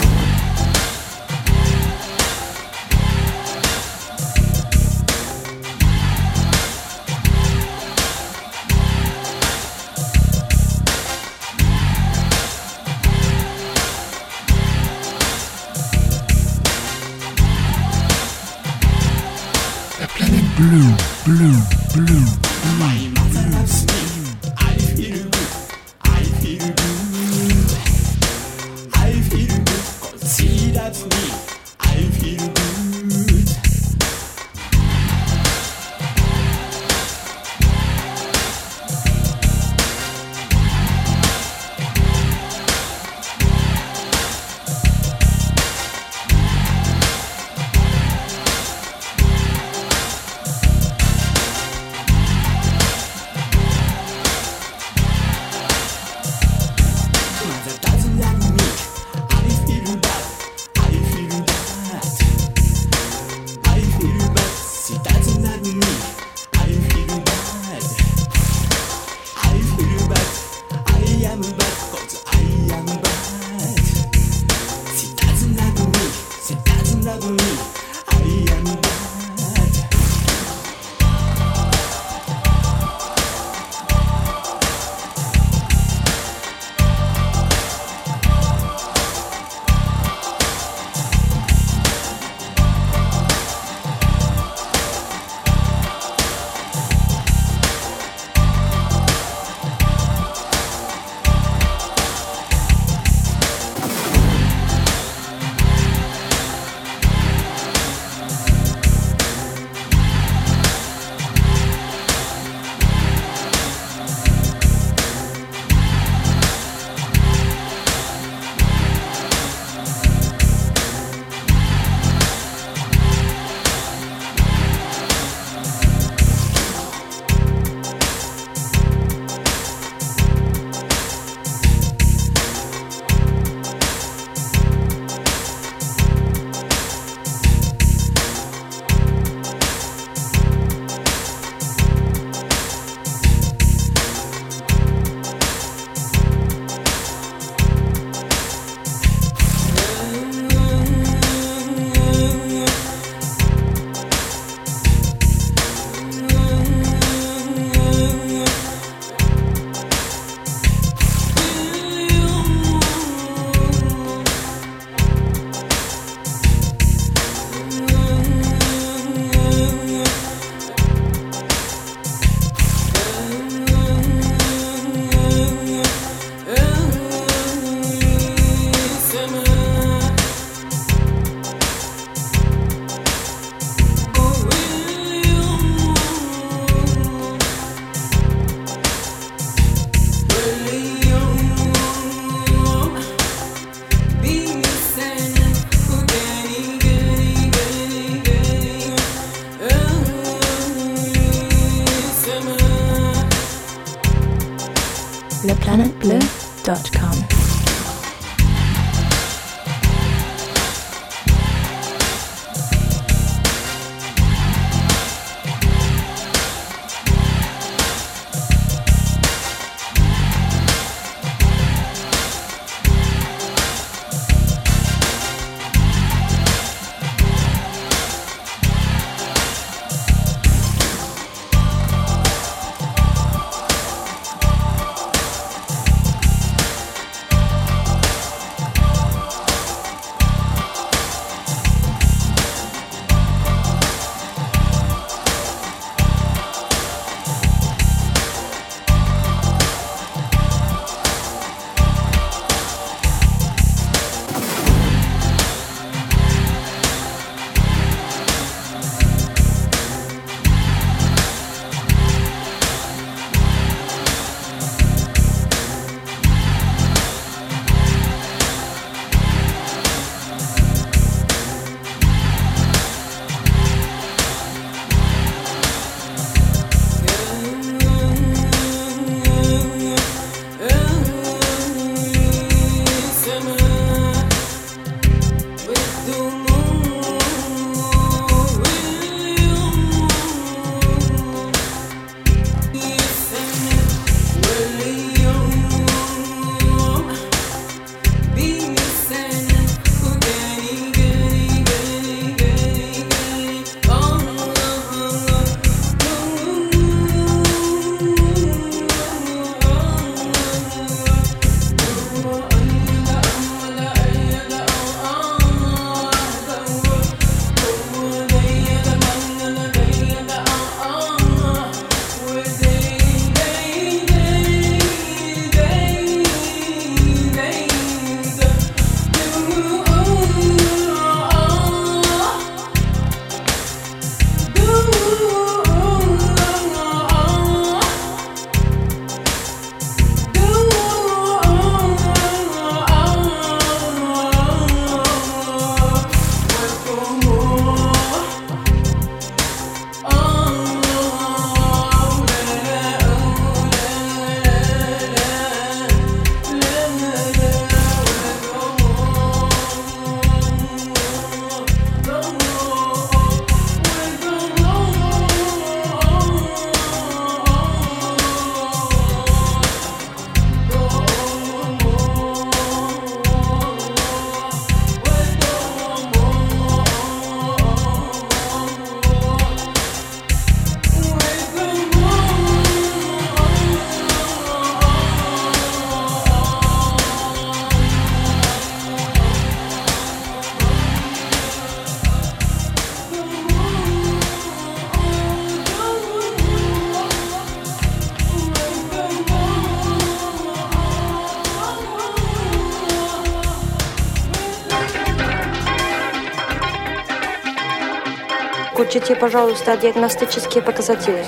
Включите, 408.94 409.16
пожалуйста, 409.16 409.76
диагностические 409.76 410.62
показатели. 410.62 411.26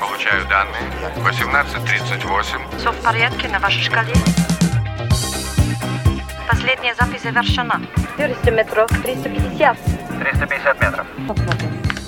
Получаю 0.00 0.44
данные. 0.48 0.82
18.38. 1.18 2.78
Все 2.78 2.90
в 2.90 2.96
порядке 2.96 3.46
на 3.46 3.60
вашей 3.60 3.80
шкале? 3.80 4.12
Последняя 6.48 6.92
запись 6.96 7.22
завершена. 7.22 7.80
400 8.16 8.50
метров, 8.50 8.90
350. 9.04 9.76
350 10.18 10.80
метров. 10.80 11.06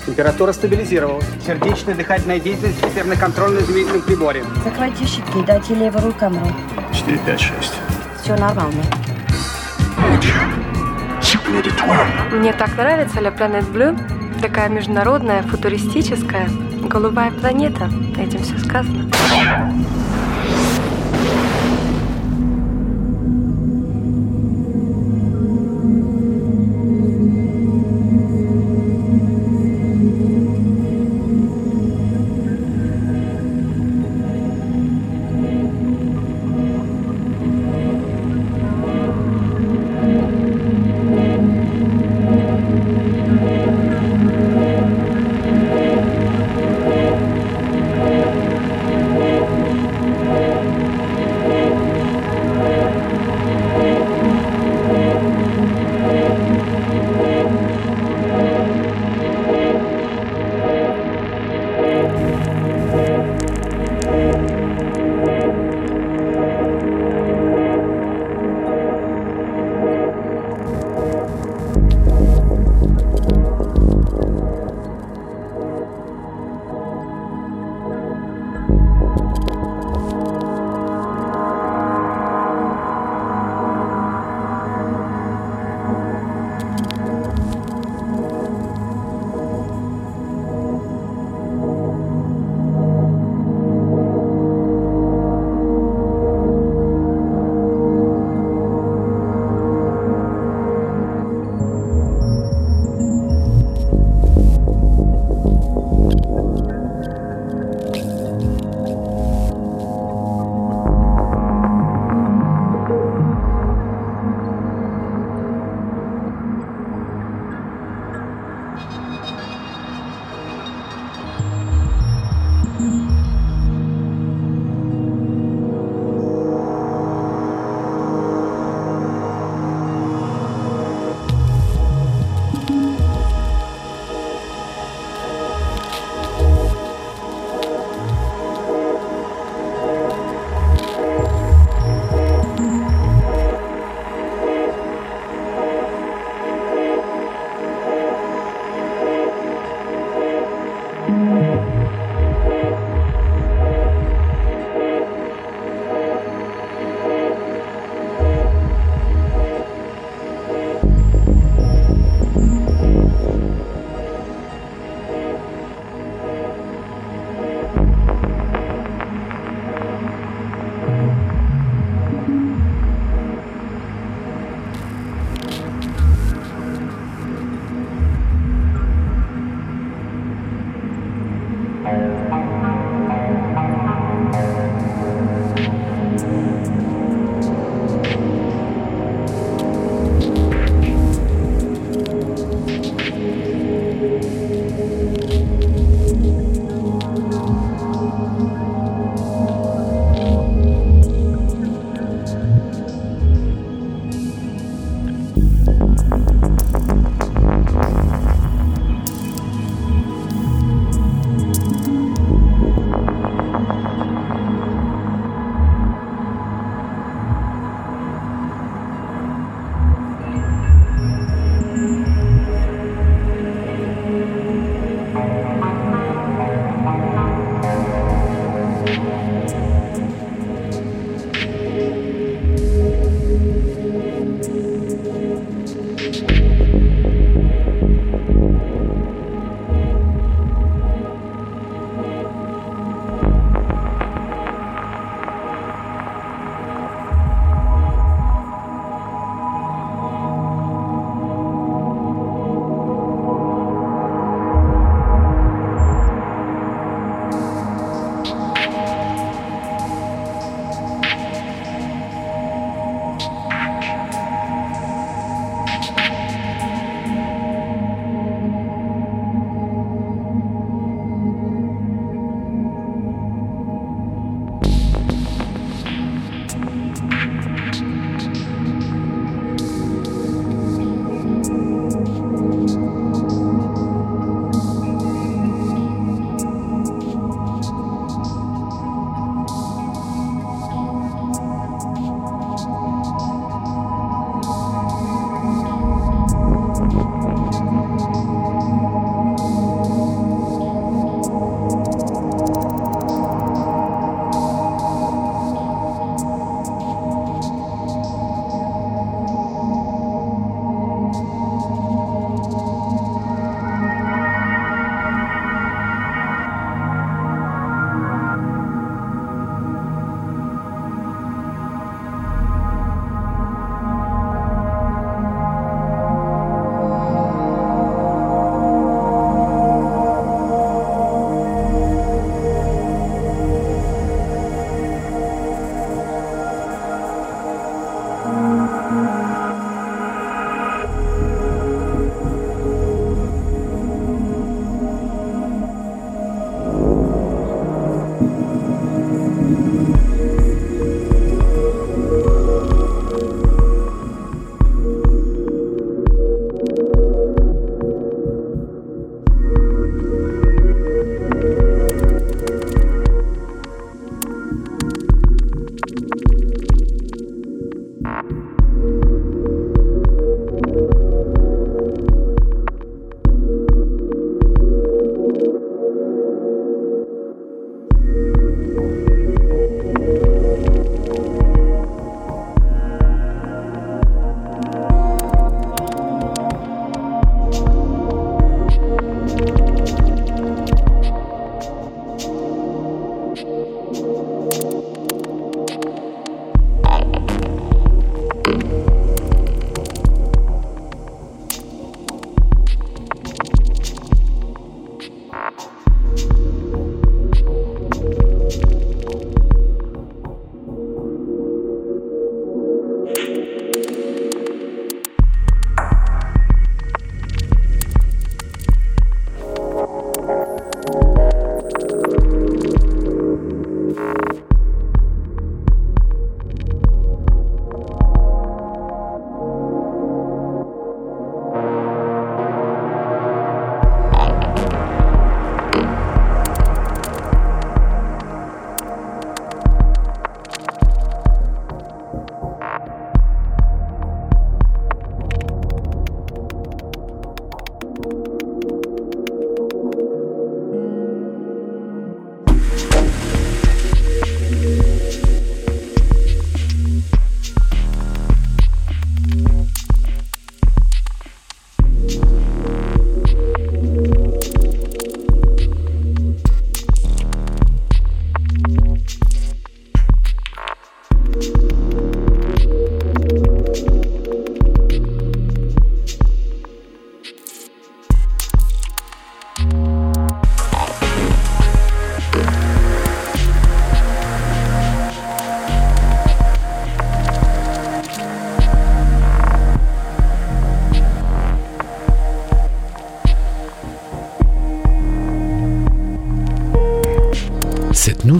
Температура 0.05 0.53
стабилизировалась. 0.53 1.27
Сердечная 1.47 1.95
дыхательная 1.95 2.41
деятельность 2.41 2.81
теперь 2.83 3.05
на 3.05 3.15
контрольно-измерительном 3.15 4.03
приборе. 4.03 4.43
Закройте 4.65 5.07
щитки, 5.07 5.45
дайте 5.47 5.77
левую 5.77 6.13
камеру. 6.13 6.53
4, 6.93 7.19
5, 7.19 7.41
6. 7.41 7.73
Все 8.21 8.35
нормально. 8.35 8.83
Мне 12.33 12.53
так 12.53 12.77
нравится 12.77 13.21
La 13.21 13.33
Planet 13.33 13.71
Blue. 13.71 14.12
Такая 14.43 14.69
международная, 14.69 15.43
футуристическая, 15.45 16.49
голубая 16.89 17.31
планета. 17.31 17.89
Этим 18.19 18.43
все 18.43 18.59
сказано. 18.59 19.09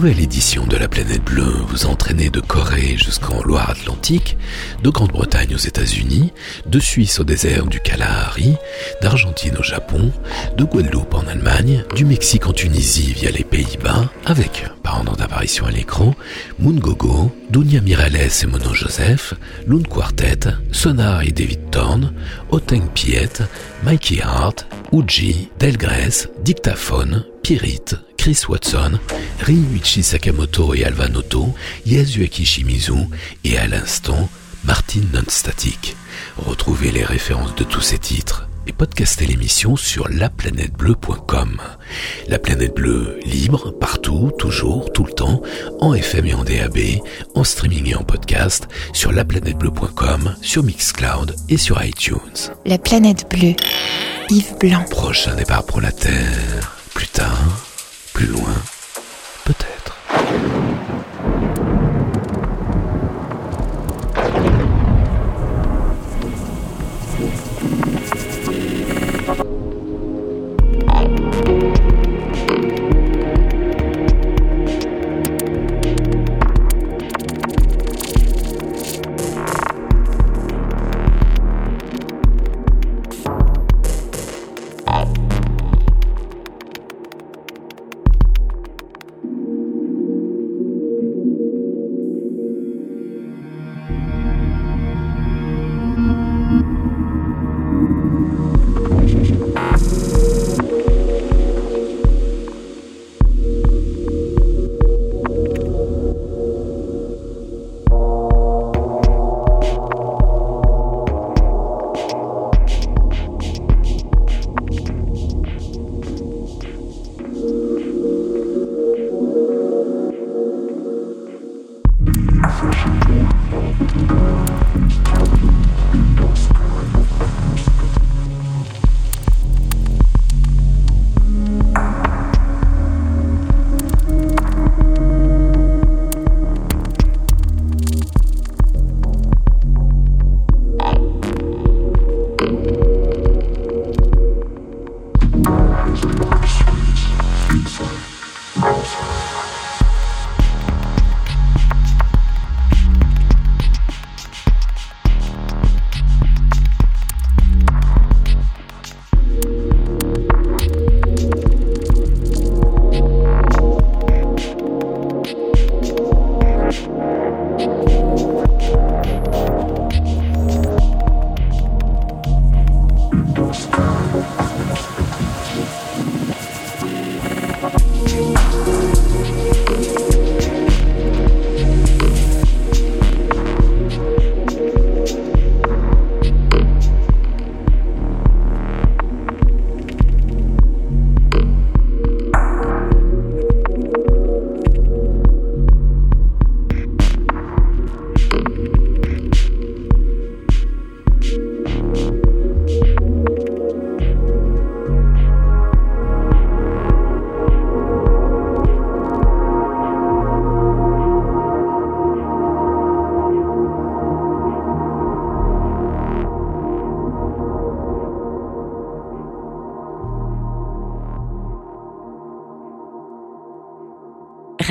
Nouvelle 0.03 0.19
édition 0.19 0.65
de 0.65 0.75
la 0.75 0.89
planète 0.89 1.23
bleue 1.23 1.63
vous 1.69 1.85
entraînez 1.85 2.29
de 2.29 2.41
Corée 2.41 2.97
jusqu'en 2.97 3.41
Loire-Atlantique, 3.41 4.37
de 4.83 4.89
Grande-Bretagne 4.89 5.55
aux 5.55 5.57
États-Unis, 5.57 6.33
de 6.65 6.77
Suisse 6.77 7.21
au 7.21 7.23
désert 7.23 7.67
du 7.67 7.79
Kalahari, 7.79 8.55
d'Argentine 9.01 9.55
au 9.57 9.63
Japon, 9.63 10.11
de 10.57 10.65
Guadeloupe 10.65 11.13
en 11.13 11.25
Allemagne, 11.27 11.85
du 11.95 12.03
Mexique 12.03 12.47
en 12.47 12.51
Tunisie 12.51 13.13
via 13.13 13.31
les 13.31 13.45
Pays-Bas, 13.45 14.11
avec, 14.25 14.65
par 14.83 14.97
ordre 14.97 15.15
d'apparition 15.15 15.67
à 15.67 15.71
l'écran, 15.71 16.13
Moon 16.59 16.73
Gogo, 16.73 17.31
Dunia 17.49 17.79
Mirales 17.79 18.17
et 18.17 18.45
Mono 18.45 18.73
Joseph, 18.73 19.35
Loon 19.67 19.83
Quartet, 19.83 20.49
Sonar 20.73 21.21
et 21.21 21.31
David 21.31 21.69
Thorne, 21.71 22.11
Oteng 22.51 22.89
Piet, 22.93 23.41
Mikey 23.85 24.21
Hart, 24.21 24.67
Uji, 24.91 25.49
Delgrès, 25.59 26.27
Dictaphone, 26.43 27.23
Pirite, 27.41 27.95
Chris 28.23 28.45
Watson, 28.47 29.01
Ryuichi 29.41 30.01
Sakamoto 30.01 30.73
et 30.73 30.85
Alva 30.85 31.09
Noto, 31.09 31.53
Yasuaki 31.85 32.45
Shimizu 32.45 33.09
et 33.43 33.57
à 33.57 33.67
l'instant 33.67 34.29
Martin 34.63 35.01
Nonstatic. 35.11 35.97
Retrouvez 36.37 36.91
les 36.91 37.03
références 37.03 37.53
de 37.55 37.65
tous 37.65 37.81
ces 37.81 37.97
titres 37.97 38.47
et 38.65 38.71
podcastez 38.71 39.25
l'émission 39.25 39.75
sur 39.75 40.07
laplanètebleu.com. 40.07 41.61
La 42.29 42.39
planète 42.39 42.73
bleue 42.73 43.19
libre, 43.25 43.71
partout, 43.71 44.31
toujours, 44.37 44.93
tout 44.93 45.03
le 45.03 45.11
temps, 45.11 45.41
en 45.81 45.93
FM 45.93 46.25
et 46.27 46.33
en 46.33 46.45
DAB, 46.45 46.77
en 47.35 47.43
streaming 47.43 47.89
et 47.89 47.95
en 47.95 48.05
podcast, 48.05 48.69
sur 48.93 49.11
laplanètebleu.com, 49.11 50.37
sur 50.41 50.63
Mixcloud 50.63 51.35
et 51.49 51.57
sur 51.57 51.83
iTunes. 51.83 52.53
La 52.65 52.77
planète 52.77 53.29
bleue, 53.29 53.55
Yves 54.29 54.57
Blanc. 54.61 54.85
Prochain 54.89 55.35
départ 55.35 55.65
pour 55.65 55.81
la 55.81 55.91
Terre. 55.91 56.77
Plus 56.93 57.07
tard, 57.07 57.72
plus 58.13 58.27
loin, 58.27 58.53
peut-être. 59.45 60.62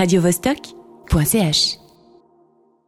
radiovostok.ch 0.03 1.82